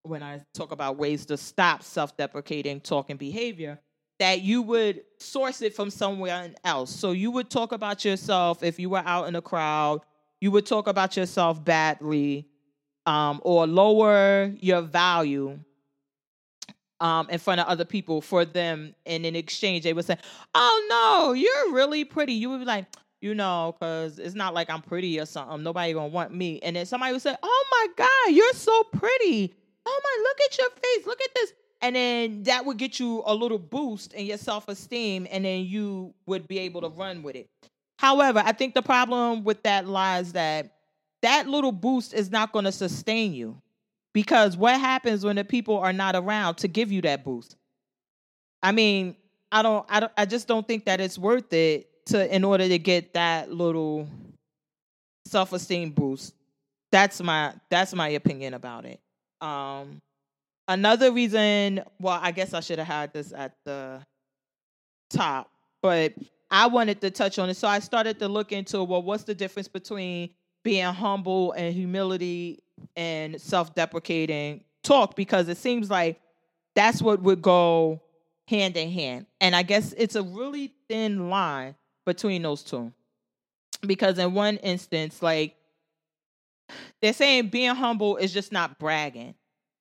when 0.05 0.23
I 0.23 0.41
talk 0.55 0.71
about 0.71 0.97
ways 0.97 1.27
to 1.27 1.37
stop 1.37 1.83
self 1.83 2.17
deprecating 2.17 2.81
talk 2.81 3.11
and 3.11 3.19
behavior. 3.19 3.81
That 4.21 4.43
you 4.43 4.63
would 4.63 5.03
source 5.19 5.61
it 5.61 5.75
from 5.75 5.91
somewhere 5.91 6.53
else. 6.63 6.95
So 6.95 7.11
you 7.11 7.33
would 7.33 7.51
talk 7.51 7.73
about 7.73 8.05
yourself 8.05 8.63
if 8.63 8.79
you 8.79 8.89
were 8.89 9.03
out 9.05 9.27
in 9.27 9.35
a 9.35 9.43
crowd, 9.43 10.03
you 10.45 10.51
would 10.51 10.67
talk 10.67 10.89
about 10.89 11.17
yourself 11.17 11.65
badly 11.65 12.47
um, 13.07 13.41
or 13.45 13.67
lower 13.67 14.53
your 14.61 14.83
value 14.83 15.59
um, 17.01 17.31
in 17.31 17.39
front 17.39 17.63
of 17.63 17.67
other 17.67 17.87
people 17.87 18.21
for 18.21 18.45
them. 18.45 18.95
And 19.07 19.25
in 19.25 19.37
exchange, 19.37 19.85
they 19.85 19.95
would 19.95 20.05
say, 20.05 20.19
Oh, 20.55 20.87
no, 20.91 21.33
you're 21.33 21.73
really 21.73 22.05
pretty. 22.05 22.35
You 22.35 22.51
would 22.51 22.59
be 22.59 22.67
like, 22.67 22.85
you 23.23 23.35
know, 23.35 23.75
because 23.75 24.19
it's 24.19 24.35
not 24.35 24.53
like 24.53 24.69
I'm 24.69 24.83
pretty 24.83 25.19
or 25.19 25.25
something. 25.25 25.63
Nobody 25.63 25.95
gonna 25.95 26.09
want 26.09 26.35
me. 26.35 26.61
And 26.61 26.77
then 26.77 26.85
somebody 26.85 27.15
would 27.15 27.23
say, 27.23 27.35
Oh 27.43 27.67
my 27.71 27.87
God, 27.97 28.35
you're 28.35 28.53
so 28.53 28.83
pretty. 28.93 29.55
Oh 29.87 30.01
my, 30.05 30.23
look 30.25 30.37
at 30.45 30.59
your 30.59 30.69
face. 30.69 31.07
Look 31.07 31.23
at 31.23 31.35
this. 31.35 31.53
And 31.81 31.97
then 31.97 32.43
that 32.43 32.67
would 32.67 32.77
get 32.77 33.01
you 33.01 33.23
a 33.25 33.35
little 33.35 33.59
boost 33.59 34.13
in 34.13 34.27
your 34.27 34.37
self 34.37 34.69
esteem, 34.69 35.27
and 35.31 35.43
then 35.47 35.65
you 35.65 36.13
would 36.27 36.47
be 36.47 36.59
able 36.59 36.83
to 36.83 36.89
run 36.89 37.23
with 37.23 37.35
it. 37.35 37.49
However, 37.97 38.43
I 38.45 38.53
think 38.53 38.75
the 38.75 38.83
problem 38.83 39.45
with 39.45 39.63
that 39.63 39.87
lies 39.87 40.33
that 40.33 40.73
that 41.23 41.49
little 41.49 41.73
boost 41.73 42.13
is 42.13 42.31
not 42.31 42.53
going 42.53 42.67
to 42.67 42.73
sustain 42.73 43.33
you 43.33 43.61
because 44.13 44.57
what 44.57 44.79
happens 44.79 45.25
when 45.25 45.37
the 45.37 45.45
people 45.45 45.79
are 45.79 45.93
not 45.93 46.15
around 46.15 46.57
to 46.57 46.69
give 46.69 46.93
you 46.93 47.03
that 47.03 47.25
boost? 47.25 47.57
I 48.63 48.73
mean 48.73 49.17
i 49.53 49.63
don't 49.63 49.87
i 49.89 50.01
don't 50.01 50.13
i 50.17 50.25
just 50.25 50.49
don't 50.49 50.67
think 50.67 50.87
that 50.87 51.01
it's 51.01 51.19
worth 51.19 51.53
it 51.53 51.89
to 52.07 52.35
in 52.35 52.45
order 52.45 52.67
to 52.67 52.79
get 52.79 53.15
that 53.15 53.53
little 53.53 54.09
self-esteem 55.27 55.91
boost. 55.91 56.35
That's 56.91 57.23
my 57.23 57.55
that's 57.71 57.95
my 57.95 58.09
opinion 58.09 58.55
about 58.55 58.85
it. 58.85 59.01
Um 59.41 60.01
another 60.69 61.13
reason 61.13 61.83
well 62.01 62.19
i 62.23 62.31
guess 62.31 62.55
i 62.55 62.61
should 62.61 62.79
have 62.79 62.87
had 62.87 63.13
this 63.13 63.33
at 63.33 63.55
the 63.65 64.01
top 65.11 65.51
but 65.83 66.15
i 66.55 66.67
wanted 66.67 67.01
to 67.01 67.11
touch 67.11 67.39
on 67.39 67.51
it 67.51 67.57
so 67.57 67.69
i 67.69 67.79
started 67.79 68.19
to 68.19 68.29
look 68.29 68.53
into 68.53 68.83
well 68.83 69.03
what's 69.03 69.25
the 69.25 69.35
difference 69.35 69.69
between 69.69 70.31
being 70.63 70.85
humble 70.85 71.53
and 71.53 71.75
humility 71.75 72.63
and 72.97 73.41
self-deprecating 73.41 74.65
talk 74.83 75.17
because 75.17 75.49
it 75.49 75.57
seems 75.57 75.91
like 75.91 76.21
that's 76.75 77.03
what 77.03 77.21
would 77.23 77.43
go 77.43 78.01
hand 78.49 78.77
in 78.77 78.91
hand. 78.91 79.27
And 79.41 79.57
I 79.57 79.63
guess 79.63 79.95
it's 79.97 80.17
a 80.17 80.23
really 80.23 80.73
thin 80.89 81.31
line 81.31 81.75
between 82.05 82.43
those 82.43 82.63
two. 82.63 82.93
Because 83.87 84.19
in 84.19 84.35
one 84.35 84.57
instance, 84.59 85.23
like 85.23 85.57
they're 87.01 87.13
saying 87.13 87.49
being 87.49 87.75
humble 87.75 88.17
is 88.17 88.33
just 88.33 88.53
not 88.53 88.79
bragging. 88.79 89.35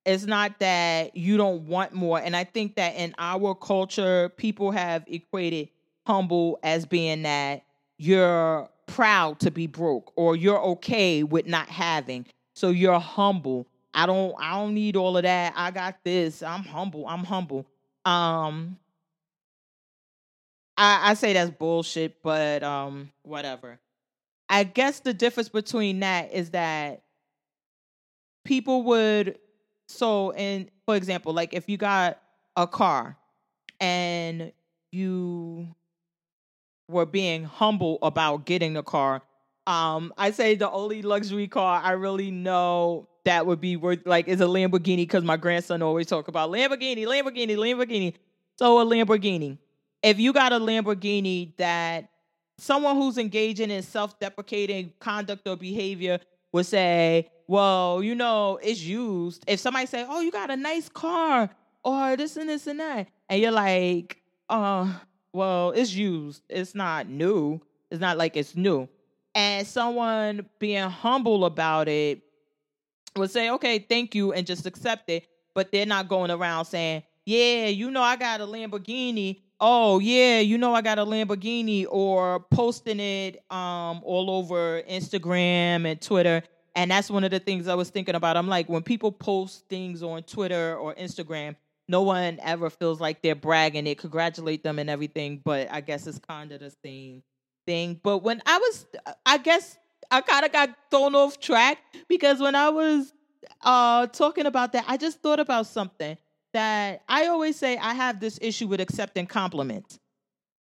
It's 0.04 0.26
not 0.26 0.58
that 0.58 1.16
you 1.16 1.38
don't 1.38 1.66
want 1.66 1.94
more. 1.94 2.20
And 2.20 2.36
I 2.36 2.44
think 2.44 2.76
that 2.76 2.94
in 2.96 3.14
our 3.16 3.54
culture, 3.54 4.28
people 4.36 4.70
have 4.70 5.04
equated 5.06 5.70
humble 6.06 6.58
as 6.62 6.86
being 6.86 7.22
that 7.22 7.64
you're 7.98 8.68
proud 8.86 9.40
to 9.40 9.50
be 9.50 9.66
broke 9.66 10.12
or 10.16 10.36
you're 10.36 10.60
okay 10.60 11.22
with 11.22 11.46
not 11.46 11.68
having. 11.68 12.26
So 12.54 12.68
you're 12.70 13.00
humble. 13.00 13.66
I 13.92 14.06
don't 14.06 14.34
I 14.38 14.52
don't 14.52 14.74
need 14.74 14.96
all 14.96 15.16
of 15.16 15.22
that. 15.22 15.54
I 15.56 15.70
got 15.70 16.02
this. 16.04 16.42
I'm 16.42 16.62
humble. 16.62 17.06
I'm 17.06 17.24
humble. 17.24 17.66
Um 18.04 18.78
I, 20.76 21.10
I 21.10 21.14
say 21.14 21.32
that's 21.32 21.50
bullshit, 21.50 22.22
but 22.22 22.62
um 22.62 23.10
whatever. 23.22 23.78
I 24.48 24.64
guess 24.64 25.00
the 25.00 25.14
difference 25.14 25.48
between 25.48 26.00
that 26.00 26.32
is 26.32 26.50
that 26.50 27.02
people 28.44 28.82
would 28.82 29.38
so 29.88 30.34
in 30.34 30.70
for 30.84 30.96
example, 30.96 31.32
like 31.32 31.54
if 31.54 31.68
you 31.68 31.76
got 31.76 32.20
a 32.56 32.66
car 32.66 33.16
and 33.80 34.52
you 34.92 35.74
were 36.94 37.06
being 37.06 37.44
humble 37.44 37.98
about 38.00 38.46
getting 38.46 38.72
the 38.72 38.82
car. 38.82 39.20
Um, 39.66 40.12
I 40.16 40.30
say 40.30 40.54
the 40.54 40.70
only 40.70 41.02
luxury 41.02 41.48
car 41.48 41.80
I 41.82 41.92
really 41.92 42.30
know 42.30 43.08
that 43.24 43.46
would 43.46 43.60
be 43.60 43.76
worth 43.76 44.06
like 44.06 44.28
is 44.28 44.40
a 44.40 44.44
Lamborghini 44.44 44.98
because 44.98 45.24
my 45.24 45.36
grandson 45.36 45.82
always 45.82 46.06
talk 46.06 46.28
about 46.28 46.50
Lamborghini, 46.50 47.04
Lamborghini, 47.06 47.56
Lamborghini. 47.56 48.14
So 48.58 48.80
a 48.80 48.84
Lamborghini. 48.84 49.58
If 50.02 50.20
you 50.20 50.32
got 50.32 50.52
a 50.52 50.58
Lamborghini 50.58 51.56
that 51.56 52.08
someone 52.58 52.96
who's 52.96 53.18
engaging 53.18 53.70
in 53.70 53.82
self-deprecating 53.82 54.92
conduct 55.00 55.48
or 55.48 55.56
behavior 55.56 56.20
would 56.52 56.66
say, 56.66 57.30
well, 57.46 58.02
you 58.02 58.14
know, 58.14 58.58
it's 58.62 58.80
used. 58.82 59.44
If 59.46 59.60
somebody 59.60 59.86
say, 59.86 60.06
oh, 60.08 60.20
you 60.20 60.30
got 60.30 60.50
a 60.50 60.56
nice 60.56 60.88
car 60.88 61.50
or 61.82 62.16
this 62.16 62.36
and 62.36 62.48
this 62.48 62.66
and 62.66 62.80
that, 62.80 63.08
and 63.28 63.40
you're 63.40 63.50
like, 63.50 64.20
uh, 64.48 64.92
well, 65.34 65.72
it's 65.72 65.92
used. 65.92 66.42
It's 66.48 66.74
not 66.74 67.08
new. 67.08 67.60
It's 67.90 68.00
not 68.00 68.16
like 68.16 68.36
it's 68.36 68.56
new. 68.56 68.88
And 69.34 69.66
someone 69.66 70.48
being 70.60 70.88
humble 70.88 71.44
about 71.44 71.88
it 71.88 72.22
would 73.16 73.30
say, 73.30 73.50
okay, 73.50 73.80
thank 73.80 74.14
you, 74.14 74.32
and 74.32 74.46
just 74.46 74.64
accept 74.64 75.10
it. 75.10 75.26
But 75.52 75.72
they're 75.72 75.86
not 75.86 76.08
going 76.08 76.30
around 76.30 76.66
saying, 76.66 77.02
yeah, 77.26 77.66
you 77.66 77.90
know, 77.90 78.02
I 78.02 78.16
got 78.16 78.40
a 78.40 78.46
Lamborghini. 78.46 79.40
Oh, 79.60 79.98
yeah, 79.98 80.40
you 80.40 80.56
know, 80.56 80.74
I 80.74 80.82
got 80.82 80.98
a 80.98 81.04
Lamborghini, 81.04 81.86
or 81.88 82.40
posting 82.50 83.00
it 83.00 83.42
um, 83.50 84.02
all 84.04 84.30
over 84.30 84.82
Instagram 84.82 85.84
and 85.86 86.00
Twitter. 86.00 86.42
And 86.76 86.90
that's 86.90 87.10
one 87.10 87.24
of 87.24 87.30
the 87.30 87.38
things 87.38 87.68
I 87.68 87.74
was 87.74 87.90
thinking 87.90 88.14
about. 88.14 88.36
I'm 88.36 88.48
like, 88.48 88.68
when 88.68 88.82
people 88.82 89.12
post 89.12 89.68
things 89.68 90.02
on 90.02 90.22
Twitter 90.24 90.76
or 90.76 90.94
Instagram, 90.94 91.56
no 91.88 92.02
one 92.02 92.38
ever 92.42 92.70
feels 92.70 93.00
like 93.00 93.22
they're 93.22 93.34
bragging. 93.34 93.84
They 93.84 93.94
congratulate 93.94 94.62
them 94.62 94.78
and 94.78 94.88
everything, 94.88 95.40
but 95.44 95.70
I 95.70 95.80
guess 95.80 96.06
it's 96.06 96.18
kind 96.18 96.52
of 96.52 96.60
the 96.60 96.72
same 96.84 97.22
thing. 97.66 98.00
But 98.02 98.18
when 98.18 98.42
I 98.46 98.58
was, 98.58 98.86
I 99.26 99.38
guess 99.38 99.76
I 100.10 100.20
kind 100.20 100.44
of 100.44 100.52
got 100.52 100.70
thrown 100.90 101.14
off 101.14 101.40
track 101.40 101.78
because 102.08 102.40
when 102.40 102.54
I 102.54 102.70
was 102.70 103.12
uh, 103.62 104.06
talking 104.08 104.46
about 104.46 104.72
that, 104.72 104.84
I 104.88 104.96
just 104.96 105.20
thought 105.22 105.40
about 105.40 105.66
something 105.66 106.16
that 106.52 107.02
I 107.08 107.26
always 107.26 107.56
say 107.56 107.76
I 107.76 107.94
have 107.94 108.20
this 108.20 108.38
issue 108.40 108.66
with 108.66 108.80
accepting 108.80 109.26
compliments. 109.26 109.98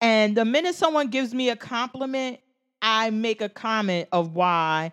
And 0.00 0.36
the 0.36 0.44
minute 0.44 0.74
someone 0.74 1.08
gives 1.08 1.32
me 1.32 1.50
a 1.50 1.56
compliment, 1.56 2.40
I 2.82 3.10
make 3.10 3.40
a 3.40 3.48
comment 3.48 4.08
of 4.12 4.34
why 4.34 4.92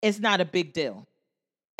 it's 0.00 0.18
not 0.18 0.40
a 0.40 0.44
big 0.44 0.72
deal. 0.72 1.06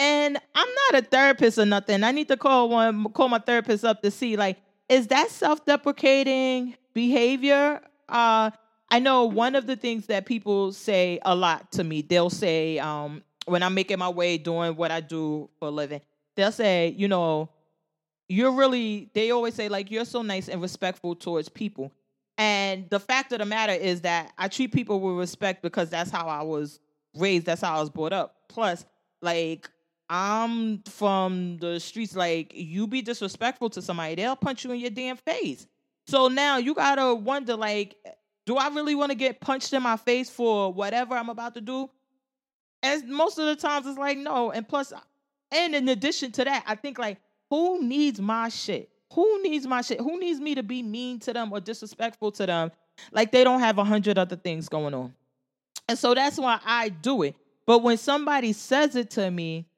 And 0.03 0.37
I'm 0.53 0.69
not 0.91 1.05
a 1.05 1.07
therapist 1.07 1.61
or 1.61 1.65
nothing. 1.65 2.03
I 2.03 2.11
need 2.11 2.27
to 2.27 2.37
call 2.37 2.69
one, 2.71 3.05
call 3.13 3.29
my 3.29 3.39
therapist 3.39 3.85
up 3.85 4.03
to 4.03 4.11
see 4.11 4.37
like, 4.37 4.59
is 4.89 5.07
that 5.07 5.31
self-deprecating 5.31 6.75
behavior? 6.93 7.81
Uh, 8.09 8.51
I 8.91 8.99
know 8.99 9.27
one 9.27 9.55
of 9.55 9.69
the 9.69 9.77
things 9.77 10.07
that 10.07 10.27
people 10.27 10.73
say 10.73 11.21
a 11.25 11.37
lot 11.37 11.71
to 11.73 11.85
me. 11.85 12.03
They'll 12.03 12.31
say 12.31 12.81
um, 12.81 13.23
when 13.45 13.63
I'm 13.63 13.75
making 13.75 14.01
my 14.01 14.09
way 14.09 14.39
doing 14.39 14.75
what 14.75 14.91
I 14.91 15.01
do 15.01 15.49
for 15.61 15.69
a 15.69 15.71
living, 15.71 16.01
they'll 16.35 16.51
say, 16.51 16.93
you 16.99 17.07
know, 17.07 17.49
you're 18.29 18.53
really. 18.53 19.09
They 19.15 19.31
always 19.31 19.55
say 19.55 19.69
like 19.69 19.93
you're 19.93 20.05
so 20.05 20.23
nice 20.23 20.49
and 20.49 20.61
respectful 20.61 21.15
towards 21.15 21.49
people. 21.49 21.93
And 22.39 22.91
the 22.91 22.99
fact 22.99 23.31
of 23.33 23.39
the 23.39 23.47
matter 23.47 23.73
is 23.73 24.01
that 24.01 24.33
I 24.37 24.49
treat 24.49 24.73
people 24.73 24.99
with 24.99 25.17
respect 25.17 25.63
because 25.63 25.91
that's 25.91 26.11
how 26.11 26.27
I 26.27 26.43
was 26.43 26.81
raised. 27.15 27.47
That's 27.47 27.61
how 27.61 27.77
I 27.77 27.81
was 27.81 27.89
brought 27.89 28.13
up. 28.13 28.35
Plus, 28.49 28.85
like 29.23 29.71
I'm 30.15 30.83
from 30.83 31.57
the 31.57 31.81
streets. 31.81 32.15
Like 32.15 32.53
you 32.55 32.87
be 32.87 33.01
disrespectful 33.01 33.71
to 33.71 33.81
somebody, 33.81 34.17
they'll 34.17 34.37
punch 34.37 34.63
you 34.63 34.71
in 34.73 34.79
your 34.79 34.91
damn 34.91 35.17
face. 35.17 35.67
So 36.07 36.29
now 36.29 36.59
you 36.59 36.75
gotta 36.75 37.15
wonder, 37.15 37.57
like, 37.57 37.97
do 38.45 38.59
I 38.59 38.69
really 38.69 38.95
want 38.95 39.11
to 39.11 39.15
get 39.15 39.41
punched 39.41 39.73
in 39.73 39.83
my 39.83 39.97
face 39.97 40.29
for 40.29 40.71
whatever 40.71 41.15
I'm 41.15 41.31
about 41.31 41.55
to 41.55 41.63
do? 41.63 41.89
And 42.83 43.09
most 43.09 43.39
of 43.39 43.47
the 43.47 43.57
times 43.57 43.87
it's 43.87 43.97
like 43.97 44.19
no. 44.19 44.51
And 44.51 44.69
plus, 44.69 44.93
and 45.51 45.75
in 45.75 45.89
addition 45.89 46.31
to 46.33 46.45
that, 46.45 46.65
I 46.67 46.75
think 46.75 46.99
like, 46.99 47.19
who 47.49 47.83
needs 47.83 48.21
my 48.21 48.51
shit? 48.51 48.91
Who 49.15 49.43
needs 49.43 49.67
my 49.67 49.81
shit? 49.81 49.99
Who 49.99 50.21
needs 50.21 50.41
me 50.41 50.55
to 50.57 50.63
be 50.63 50.83
mean 50.83 51.21
to 51.21 51.33
them 51.33 51.51
or 51.53 51.61
disrespectful 51.61 52.33
to 52.33 52.45
them? 52.45 52.71
Like 53.13 53.33
they 53.33 53.45
don't 53.45 53.61
have 53.61 53.79
a 53.79 53.85
hundred 53.85 54.19
other 54.19 54.37
things 54.37 54.69
going 54.69 54.93
on. 54.93 55.15
And 55.89 55.99
so 55.99 56.13
that's 56.13 56.39
why 56.39 56.61
I 56.67 56.91
do 56.91 57.23
it. 57.23 57.35
But 57.65 57.83
when 57.83 57.97
somebody 57.97 58.53
says 58.53 58.95
it 58.95 59.11
to 59.13 59.31
me, 59.31 59.69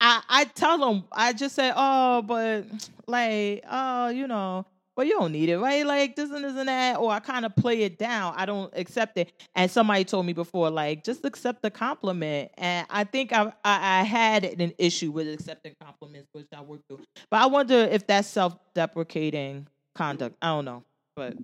I, 0.00 0.22
I 0.28 0.44
tell 0.44 0.78
them, 0.78 1.04
I 1.12 1.32
just 1.32 1.54
say, 1.54 1.72
oh, 1.74 2.22
but 2.22 2.64
like, 3.06 3.64
oh, 3.68 4.08
you 4.08 4.26
know, 4.26 4.64
well, 4.96 5.06
you 5.06 5.12
don't 5.12 5.30
need 5.30 5.48
it, 5.48 5.58
right? 5.58 5.86
Like 5.86 6.16
this 6.16 6.28
and 6.30 6.42
this 6.42 6.56
and 6.56 6.68
that, 6.68 6.98
or 6.98 7.12
I 7.12 7.20
kind 7.20 7.46
of 7.46 7.54
play 7.54 7.82
it 7.82 7.98
down. 7.98 8.34
I 8.36 8.46
don't 8.46 8.72
accept 8.76 9.16
it. 9.16 9.32
And 9.54 9.70
somebody 9.70 10.04
told 10.04 10.26
me 10.26 10.32
before, 10.32 10.70
like, 10.70 11.04
just 11.04 11.24
accept 11.24 11.62
the 11.62 11.70
compliment. 11.70 12.50
And 12.58 12.84
I 12.90 13.04
think 13.04 13.32
I 13.32 13.52
I, 13.64 14.00
I 14.00 14.02
had 14.02 14.44
an 14.44 14.72
issue 14.76 15.12
with 15.12 15.28
accepting 15.28 15.74
compliments, 15.80 16.28
which 16.32 16.46
I 16.52 16.62
worked 16.62 16.88
through. 16.88 17.00
But 17.30 17.42
I 17.42 17.46
wonder 17.46 17.76
if 17.76 18.08
that's 18.08 18.26
self-deprecating 18.26 19.68
conduct. 19.94 20.36
I 20.42 20.48
don't 20.48 20.64
know, 20.64 20.82
but 21.14 21.36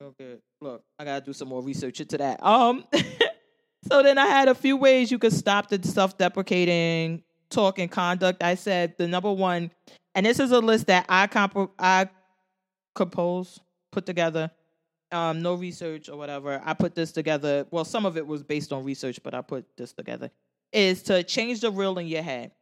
okay. 0.00 0.36
Look, 0.60 0.82
I 0.96 1.04
gotta 1.04 1.24
do 1.24 1.32
some 1.32 1.48
more 1.48 1.60
research 1.62 2.00
into 2.00 2.18
that. 2.18 2.40
Um. 2.44 2.84
so 3.88 4.02
then 4.02 4.18
I 4.18 4.26
had 4.26 4.48
a 4.48 4.54
few 4.54 4.76
ways 4.76 5.10
you 5.10 5.18
could 5.18 5.32
stop 5.32 5.68
the 5.68 5.80
self-deprecating 5.82 7.22
talk 7.50 7.78
and 7.78 7.90
conduct. 7.90 8.42
I 8.42 8.54
said 8.54 8.94
the 8.98 9.08
number 9.08 9.32
one, 9.32 9.70
and 10.14 10.26
this 10.26 10.38
is 10.38 10.50
a 10.50 10.60
list 10.60 10.86
that 10.86 11.06
I 11.08 11.26
comp- 11.26 11.72
I 11.78 12.08
compose, 12.94 13.60
put 13.90 14.06
together. 14.06 14.50
Um, 15.12 15.42
no 15.42 15.54
research 15.54 16.08
or 16.08 16.16
whatever. 16.16 16.62
I 16.64 16.72
put 16.72 16.94
this 16.94 17.10
together. 17.10 17.66
Well, 17.72 17.84
some 17.84 18.06
of 18.06 18.16
it 18.16 18.24
was 18.24 18.44
based 18.44 18.72
on 18.72 18.84
research, 18.84 19.20
but 19.22 19.34
I 19.34 19.40
put 19.40 19.66
this 19.76 19.92
together. 19.92 20.30
Is 20.72 21.02
to 21.04 21.24
change 21.24 21.60
the 21.60 21.72
reel 21.72 21.98
in 21.98 22.06
your 22.06 22.22
head. 22.22 22.52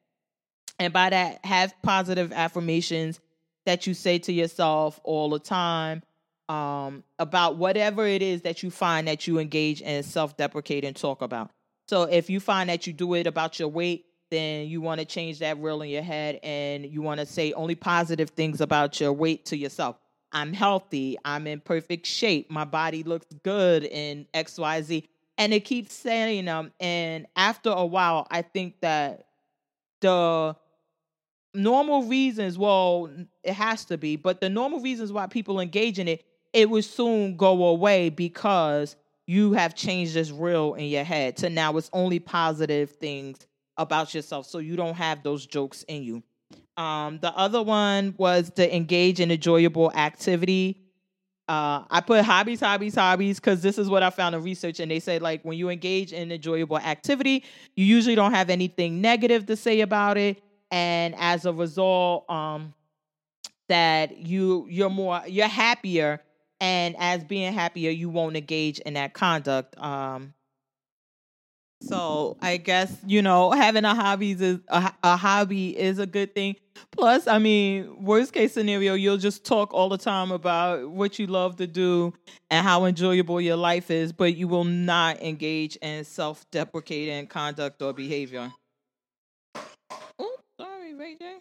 And 0.78 0.92
by 0.92 1.10
that, 1.10 1.44
have 1.44 1.75
positive 1.82 2.32
affirmations 2.32 3.20
that 3.66 3.87
you 3.87 3.92
say 3.92 4.18
to 4.20 4.32
yourself 4.32 4.98
all 5.04 5.28
the 5.28 5.38
time 5.38 6.02
um, 6.48 7.04
about 7.18 7.56
whatever 7.56 8.06
it 8.06 8.22
is 8.22 8.42
that 8.42 8.62
you 8.62 8.70
find 8.70 9.08
that 9.08 9.26
you 9.26 9.38
engage 9.38 9.82
in 9.82 10.02
self 10.02 10.36
deprecate 10.36 10.84
and 10.84 10.96
talk 10.96 11.22
about. 11.22 11.50
So 11.88 12.02
if 12.02 12.28
you 12.28 12.40
find 12.40 12.68
that 12.68 12.86
you 12.86 12.92
do 12.92 13.14
it 13.14 13.26
about 13.26 13.58
your 13.58 13.68
weight, 13.68 14.06
then 14.30 14.68
you 14.68 14.80
want 14.80 15.00
to 15.00 15.06
change 15.06 15.38
that 15.38 15.58
reel 15.58 15.80
in 15.82 15.88
your 15.88 16.02
head 16.02 16.38
and 16.42 16.84
you 16.84 17.00
want 17.00 17.20
to 17.20 17.26
say 17.26 17.52
only 17.54 17.74
positive 17.74 18.30
things 18.30 18.60
about 18.60 19.00
your 19.00 19.12
weight 19.12 19.46
to 19.46 19.56
yourself. 19.56 19.96
I'm 20.32 20.52
healthy. 20.52 21.16
I'm 21.24 21.46
in 21.46 21.60
perfect 21.60 22.06
shape. 22.06 22.50
My 22.50 22.64
body 22.64 23.02
looks 23.02 23.26
good 23.42 23.84
in 23.84 24.26
XYZ. 24.34 25.08
And 25.38 25.54
it 25.54 25.64
keeps 25.64 25.94
saying 25.94 26.44
them. 26.46 26.72
And 26.80 27.26
after 27.36 27.70
a 27.70 27.86
while, 27.86 28.26
I 28.30 28.42
think 28.42 28.80
that 28.80 29.26
the 30.00 30.56
normal 31.54 32.02
reasons, 32.04 32.58
well, 32.58 33.10
it 33.42 33.54
has 33.54 33.84
to 33.86 33.96
be, 33.96 34.16
but 34.16 34.40
the 34.40 34.48
normal 34.48 34.80
reasons 34.80 35.12
why 35.12 35.26
people 35.26 35.60
engage 35.60 35.98
in 35.98 36.08
it, 36.08 36.24
it 36.58 36.68
will 36.68 36.82
soon 36.82 37.36
go 37.36 37.66
away 37.66 38.10
because 38.10 38.96
you 39.28 39.52
have 39.52 39.76
changed 39.76 40.14
this 40.14 40.32
reel 40.32 40.74
in 40.74 40.86
your 40.86 41.04
head 41.04 41.36
to 41.36 41.48
now 41.48 41.76
it's 41.76 41.88
only 41.92 42.18
positive 42.18 42.90
things 42.90 43.46
about 43.76 44.12
yourself 44.12 44.44
so 44.44 44.58
you 44.58 44.74
don't 44.74 44.96
have 44.96 45.22
those 45.22 45.46
jokes 45.46 45.84
in 45.84 46.02
you. 46.02 46.20
Um, 46.76 47.20
the 47.20 47.32
other 47.36 47.62
one 47.62 48.12
was 48.18 48.50
to 48.56 48.74
engage 48.74 49.20
in 49.20 49.30
enjoyable 49.30 49.92
activity. 49.92 50.80
Uh, 51.46 51.84
I 51.90 52.00
put 52.00 52.24
hobbies, 52.24 52.58
hobbies, 52.58 52.96
hobbies 52.96 53.38
because 53.38 53.62
this 53.62 53.78
is 53.78 53.88
what 53.88 54.02
I 54.02 54.10
found 54.10 54.34
in 54.34 54.42
research, 54.42 54.80
and 54.80 54.90
they 54.90 54.98
said 54.98 55.22
like 55.22 55.42
when 55.44 55.56
you 55.56 55.68
engage 55.68 56.12
in 56.12 56.32
enjoyable 56.32 56.78
activity, 56.78 57.44
you 57.76 57.84
usually 57.84 58.16
don't 58.16 58.32
have 58.32 58.50
anything 58.50 59.00
negative 59.00 59.46
to 59.46 59.54
say 59.54 59.80
about 59.80 60.18
it, 60.18 60.42
and 60.72 61.14
as 61.18 61.46
a 61.46 61.52
result, 61.52 62.28
um, 62.28 62.74
that 63.68 64.18
you 64.18 64.66
you're 64.68 64.90
more 64.90 65.22
you're 65.26 65.46
happier, 65.46 66.20
and 66.60 66.96
as 66.98 67.24
being 67.24 67.52
happier, 67.52 67.90
you 67.90 68.08
won't 68.08 68.36
engage 68.36 68.78
in 68.80 68.94
that 68.94 69.14
conduct. 69.14 69.78
Um, 69.78 70.34
so 71.80 72.36
I 72.42 72.56
guess 72.56 72.92
you 73.06 73.22
know 73.22 73.52
having 73.52 73.84
a 73.84 73.94
hobbies 73.94 74.40
is 74.40 74.58
a, 74.68 74.92
a, 75.02 75.16
hobby 75.16 75.78
is 75.78 76.00
a 76.00 76.06
good 76.06 76.34
thing. 76.34 76.56
Plus, 76.90 77.26
I 77.28 77.38
mean, 77.38 78.04
worst 78.04 78.32
case 78.32 78.52
scenario, 78.52 78.94
you'll 78.94 79.16
just 79.16 79.44
talk 79.44 79.72
all 79.72 79.88
the 79.88 79.98
time 79.98 80.32
about 80.32 80.90
what 80.90 81.18
you 81.18 81.26
love 81.26 81.56
to 81.56 81.66
do 81.66 82.12
and 82.50 82.66
how 82.66 82.84
enjoyable 82.84 83.40
your 83.40 83.56
life 83.56 83.90
is, 83.90 84.12
but 84.12 84.36
you 84.36 84.48
will 84.48 84.64
not 84.64 85.22
engage 85.22 85.76
in 85.76 86.04
self-deprecating 86.04 87.26
conduct 87.28 87.80
or 87.82 87.92
behavior. 87.92 88.52
Oh, 90.18 90.36
sorry, 90.60 90.94
Ray 90.94 91.16
J. 91.16 91.38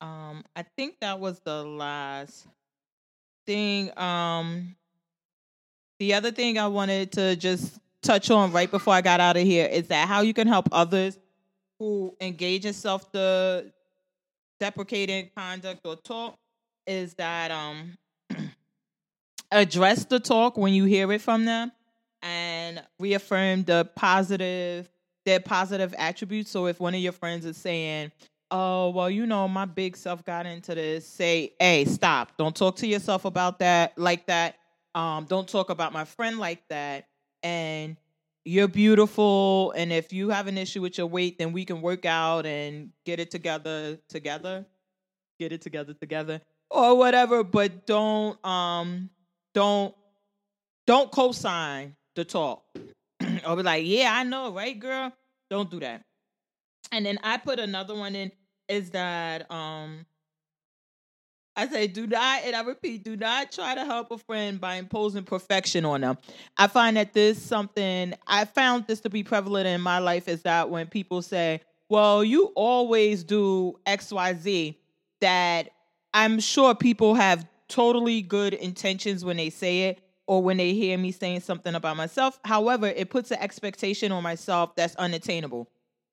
Um, 0.00 0.44
I 0.56 0.64
think 0.76 1.00
that 1.00 1.20
was 1.20 1.40
the 1.40 1.64
last 1.64 2.46
thing. 3.46 3.96
Um, 3.98 4.76
the 5.98 6.14
other 6.14 6.30
thing 6.30 6.58
I 6.58 6.68
wanted 6.68 7.12
to 7.12 7.36
just 7.36 7.78
touch 8.02 8.30
on 8.30 8.52
right 8.52 8.70
before 8.70 8.94
I 8.94 9.00
got 9.00 9.20
out 9.20 9.36
of 9.36 9.42
here 9.42 9.66
is 9.66 9.88
that 9.88 10.08
how 10.08 10.20
you 10.20 10.34
can 10.34 10.46
help 10.46 10.68
others 10.72 11.18
who 11.78 12.14
engage 12.20 12.66
in 12.66 12.72
self 12.72 13.10
the 13.12 13.72
deprecating 14.60 15.30
conduct 15.36 15.80
or 15.84 15.96
talk 15.96 16.38
is 16.86 17.14
that 17.14 17.50
um 17.50 17.96
address 19.50 20.04
the 20.04 20.20
talk 20.20 20.56
when 20.56 20.72
you 20.72 20.84
hear 20.84 21.10
it 21.12 21.20
from 21.20 21.44
them 21.44 21.72
and 22.22 22.82
reaffirm 22.98 23.64
the 23.64 23.88
positive 23.96 24.88
their 25.24 25.40
positive 25.40 25.94
attributes. 25.96 26.50
So 26.50 26.66
if 26.66 26.80
one 26.80 26.94
of 26.94 27.00
your 27.00 27.12
friends 27.12 27.44
is 27.44 27.56
saying, 27.56 28.12
Oh, 28.50 28.90
well, 28.90 29.10
you 29.10 29.26
know, 29.26 29.48
my 29.48 29.64
big 29.64 29.96
self 29.96 30.24
got 30.24 30.46
into 30.46 30.74
this, 30.74 31.06
say, 31.06 31.54
hey, 31.58 31.84
stop. 31.86 32.36
Don't 32.36 32.54
talk 32.54 32.76
to 32.76 32.86
yourself 32.86 33.24
about 33.24 33.58
that 33.60 33.96
like 33.98 34.26
that. 34.26 34.56
Um, 34.94 35.24
don't 35.24 35.48
talk 35.48 35.70
about 35.70 35.92
my 35.92 36.04
friend 36.04 36.38
like 36.38 36.66
that. 36.68 37.08
And 37.42 37.96
you're 38.44 38.68
beautiful 38.68 39.72
and 39.72 39.90
if 39.90 40.12
you 40.12 40.28
have 40.28 40.46
an 40.46 40.58
issue 40.58 40.82
with 40.82 40.98
your 40.98 41.06
weight 41.06 41.38
then 41.38 41.52
we 41.52 41.64
can 41.64 41.80
work 41.80 42.04
out 42.04 42.44
and 42.44 42.90
get 43.06 43.18
it 43.18 43.30
together 43.30 43.98
together 44.08 44.66
get 45.38 45.50
it 45.52 45.62
together 45.62 45.94
together 45.94 46.40
or 46.70 46.96
whatever. 46.96 47.42
But 47.44 47.86
don't 47.86 48.42
um 48.44 49.10
don't 49.54 49.94
don't 50.86 51.10
co-sign 51.10 51.96
the 52.14 52.24
talk. 52.24 52.64
Or 53.46 53.56
be 53.56 53.62
like 53.62 53.84
yeah 53.86 54.12
i 54.14 54.22
know 54.22 54.52
right 54.52 54.78
girl? 54.78 55.12
Don't 55.50 55.70
do 55.70 55.80
that 55.80 56.02
and 56.94 57.06
then 57.06 57.18
i 57.22 57.36
put 57.36 57.58
another 57.58 57.94
one 57.94 58.14
in 58.14 58.30
is 58.68 58.90
that 58.90 59.50
um 59.50 60.06
I 61.56 61.68
say, 61.68 61.86
do 61.86 62.06
not, 62.06 62.42
and 62.44 62.56
I 62.56 62.62
repeat, 62.62 63.04
do 63.04 63.16
not 63.16 63.52
try 63.52 63.76
to 63.76 63.84
help 63.84 64.10
a 64.10 64.18
friend 64.18 64.60
by 64.60 64.74
imposing 64.74 65.22
perfection 65.22 65.84
on 65.84 66.00
them. 66.00 66.18
I 66.56 66.66
find 66.66 66.96
that 66.96 67.12
this 67.12 67.40
something 67.40 68.12
I 68.26 68.44
found 68.44 68.88
this 68.88 69.00
to 69.02 69.10
be 69.10 69.22
prevalent 69.22 69.68
in 69.68 69.80
my 69.80 70.00
life 70.00 70.26
is 70.26 70.42
that 70.42 70.68
when 70.68 70.88
people 70.88 71.22
say, 71.22 71.60
well, 71.88 72.24
you 72.24 72.46
always 72.56 73.22
do 73.22 73.78
XYZ, 73.86 74.74
that 75.20 75.70
I'm 76.12 76.40
sure 76.40 76.74
people 76.74 77.14
have 77.14 77.46
totally 77.68 78.20
good 78.20 78.54
intentions 78.54 79.24
when 79.24 79.36
they 79.36 79.50
say 79.50 79.84
it 79.84 80.00
or 80.26 80.42
when 80.42 80.56
they 80.56 80.72
hear 80.72 80.98
me 80.98 81.12
saying 81.12 81.40
something 81.40 81.74
about 81.74 81.96
myself. 81.96 82.40
However, 82.44 82.86
it 82.86 83.10
puts 83.10 83.30
an 83.30 83.38
expectation 83.40 84.10
on 84.10 84.22
myself 84.24 84.74
that's 84.74 84.96
unattainable. 84.96 85.68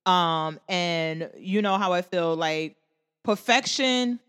Um, 0.06 0.60
and 0.68 1.30
you 1.38 1.62
know 1.62 1.78
how 1.78 1.94
I 1.94 2.02
feel 2.02 2.36
like 2.36 2.76
perfection 3.24 4.20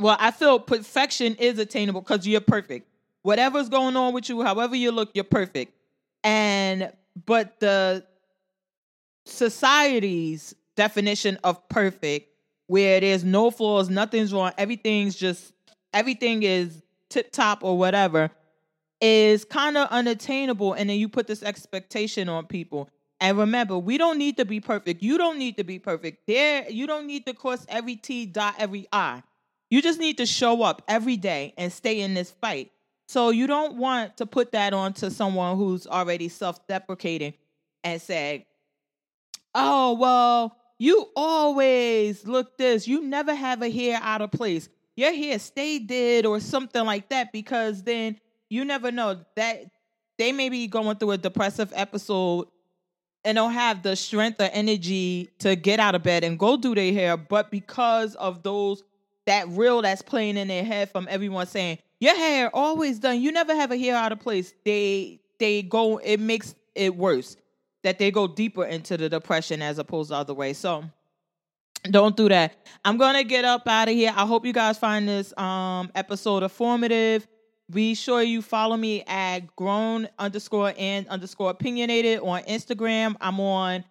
well, 0.00 0.16
I 0.18 0.30
feel 0.30 0.58
perfection 0.58 1.34
is 1.36 1.58
attainable 1.58 2.00
because 2.00 2.26
you're 2.26 2.40
perfect. 2.40 2.88
Whatever's 3.22 3.68
going 3.68 3.96
on 3.96 4.14
with 4.14 4.30
you, 4.30 4.42
however 4.42 4.74
you 4.74 4.92
look, 4.92 5.10
you're 5.12 5.24
perfect. 5.24 5.74
And 6.24 6.90
but 7.26 7.60
the 7.60 8.04
society's 9.26 10.54
definition 10.74 11.38
of 11.44 11.68
perfect, 11.68 12.30
where 12.66 13.00
there's 13.00 13.24
no 13.24 13.50
flaws, 13.50 13.90
nothing's 13.90 14.32
wrong, 14.32 14.52
everything's 14.56 15.16
just 15.16 15.52
everything 15.92 16.44
is 16.44 16.82
tip 17.10 17.30
top 17.30 17.62
or 17.62 17.76
whatever, 17.76 18.30
is 19.02 19.44
kind 19.44 19.76
of 19.76 19.88
unattainable. 19.90 20.72
And 20.72 20.88
then 20.88 20.98
you 20.98 21.10
put 21.10 21.26
this 21.26 21.42
expectation 21.42 22.28
on 22.30 22.46
people. 22.46 22.88
And 23.20 23.36
remember, 23.36 23.78
we 23.78 23.98
don't 23.98 24.16
need 24.18 24.38
to 24.38 24.46
be 24.46 24.60
perfect. 24.60 25.02
You 25.02 25.18
don't 25.18 25.38
need 25.38 25.58
to 25.58 25.64
be 25.64 25.78
perfect. 25.78 26.26
There, 26.26 26.68
you 26.70 26.86
don't 26.86 27.06
need 27.06 27.26
to 27.26 27.34
cross 27.34 27.66
every 27.68 27.96
T, 27.96 28.24
dot 28.24 28.54
every 28.58 28.86
I. 28.92 29.22
You 29.68 29.82
just 29.82 30.00
need 30.00 30.16
to 30.18 30.26
show 30.26 30.62
up 30.62 30.82
every 30.88 31.16
day 31.16 31.52
and 31.56 31.72
stay 31.72 32.00
in 32.00 32.14
this 32.14 32.30
fight. 32.30 32.72
So 33.08 33.30
you 33.30 33.46
don't 33.46 33.76
want 33.76 34.16
to 34.18 34.26
put 34.26 34.52
that 34.52 34.72
on 34.72 34.94
to 34.94 35.10
someone 35.10 35.56
who's 35.56 35.86
already 35.86 36.28
self-deprecating 36.28 37.34
and 37.84 38.00
say, 38.00 38.46
"Oh, 39.54 39.94
well, 39.94 40.56
you 40.78 41.08
always 41.14 42.26
look 42.26 42.56
this. 42.56 42.88
You 42.88 43.02
never 43.02 43.34
have 43.34 43.62
a 43.62 43.70
hair 43.70 43.98
out 44.02 44.22
of 44.22 44.30
place. 44.32 44.68
Your 44.96 45.12
hair 45.12 45.38
stay 45.38 45.78
dead 45.78 46.24
or 46.24 46.40
something 46.40 46.84
like 46.84 47.10
that 47.10 47.32
because 47.32 47.82
then 47.82 48.18
you 48.48 48.64
never 48.64 48.90
know 48.90 49.24
that 49.36 49.64
they 50.18 50.32
may 50.32 50.48
be 50.48 50.66
going 50.66 50.96
through 50.96 51.12
a 51.12 51.18
depressive 51.18 51.72
episode 51.74 52.48
and 53.24 53.36
don't 53.36 53.52
have 53.52 53.82
the 53.82 53.96
strength 53.96 54.40
or 54.40 54.48
energy 54.52 55.30
to 55.40 55.56
get 55.56 55.80
out 55.80 55.94
of 55.94 56.02
bed 56.02 56.24
and 56.24 56.38
go 56.38 56.56
do 56.56 56.74
their 56.74 56.92
hair, 56.92 57.16
but 57.16 57.50
because 57.50 58.14
of 58.16 58.42
those 58.42 58.82
that 59.26 59.48
reel 59.50 59.82
that's 59.82 60.02
playing 60.02 60.36
in 60.36 60.48
their 60.48 60.64
head 60.64 60.90
from 60.90 61.06
everyone 61.10 61.46
saying 61.46 61.78
your 62.00 62.16
hair 62.16 62.50
always 62.54 62.98
done 62.98 63.20
you 63.20 63.30
never 63.30 63.54
have 63.54 63.70
a 63.70 63.76
hair 63.78 63.94
out 63.94 64.12
of 64.12 64.18
place 64.18 64.54
they 64.64 65.20
they 65.38 65.62
go 65.62 65.98
it 65.98 66.18
makes 66.18 66.54
it 66.74 66.96
worse 66.96 67.36
that 67.82 67.98
they 67.98 68.10
go 68.10 68.26
deeper 68.26 68.64
into 68.64 68.96
the 68.96 69.08
depression 69.08 69.62
as 69.62 69.78
opposed 69.78 70.08
to 70.08 70.14
the 70.14 70.18
other 70.18 70.34
way 70.34 70.52
so 70.52 70.84
Don't 71.84 72.16
do 72.16 72.28
that. 72.28 72.54
I'm 72.84 72.98
gonna 72.98 73.24
get 73.24 73.44
up 73.44 73.66
out 73.66 73.88
of 73.88 73.94
here. 73.94 74.12
I 74.14 74.26
hope 74.26 74.44
you 74.44 74.52
guys 74.52 74.78
find 74.78 75.08
this 75.08 75.36
um 75.38 75.90
episode 75.94 76.42
informative. 76.42 77.26
Be 77.70 77.94
sure 77.94 78.22
you 78.22 78.42
follow 78.42 78.76
me 78.76 79.02
at 79.06 79.54
grown 79.54 80.08
underscore 80.18 80.74
and 80.76 81.06
underscore 81.08 81.50
opinionated 81.50 82.20
on 82.20 82.42
Instagram. 82.42 83.14
I'm 83.20 83.38
on 83.38 83.84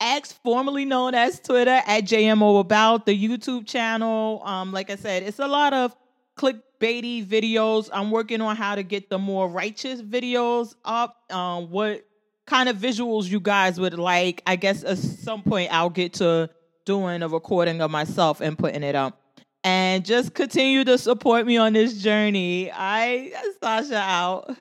X, 0.00 0.32
formerly 0.32 0.84
known 0.84 1.14
as 1.14 1.40
Twitter, 1.40 1.82
at 1.86 2.04
JMO 2.04 2.60
About, 2.60 3.04
the 3.04 3.12
YouTube 3.12 3.66
channel. 3.66 4.42
Um, 4.44 4.72
like 4.72 4.90
I 4.90 4.96
said, 4.96 5.22
it's 5.22 5.38
a 5.38 5.48
lot 5.48 5.74
of 5.74 5.94
clickbaity 6.38 7.26
videos. 7.26 7.90
I'm 7.92 8.10
working 8.10 8.40
on 8.40 8.56
how 8.56 8.74
to 8.74 8.82
get 8.82 9.10
the 9.10 9.18
more 9.18 9.48
righteous 9.48 10.00
videos 10.00 10.74
up. 10.84 11.30
Um, 11.30 11.70
what 11.70 12.06
kind 12.46 12.68
of 12.68 12.76
visuals 12.76 13.24
you 13.24 13.40
guys 13.40 13.78
would 13.78 13.98
like. 13.98 14.42
I 14.46 14.56
guess 14.56 14.84
at 14.84 14.98
some 14.98 15.42
point 15.42 15.72
I'll 15.72 15.90
get 15.90 16.14
to 16.14 16.48
doing 16.84 17.22
a 17.22 17.28
recording 17.28 17.82
of 17.82 17.90
myself 17.90 18.40
and 18.40 18.56
putting 18.56 18.82
it 18.82 18.94
up 18.94 19.20
and 19.66 20.04
just 20.04 20.32
continue 20.32 20.84
to 20.84 20.96
support 20.96 21.44
me 21.44 21.56
on 21.56 21.72
this 21.72 22.00
journey. 22.00 22.70
I 22.72 23.32
Sasha 23.60 23.96
out. 23.96 24.56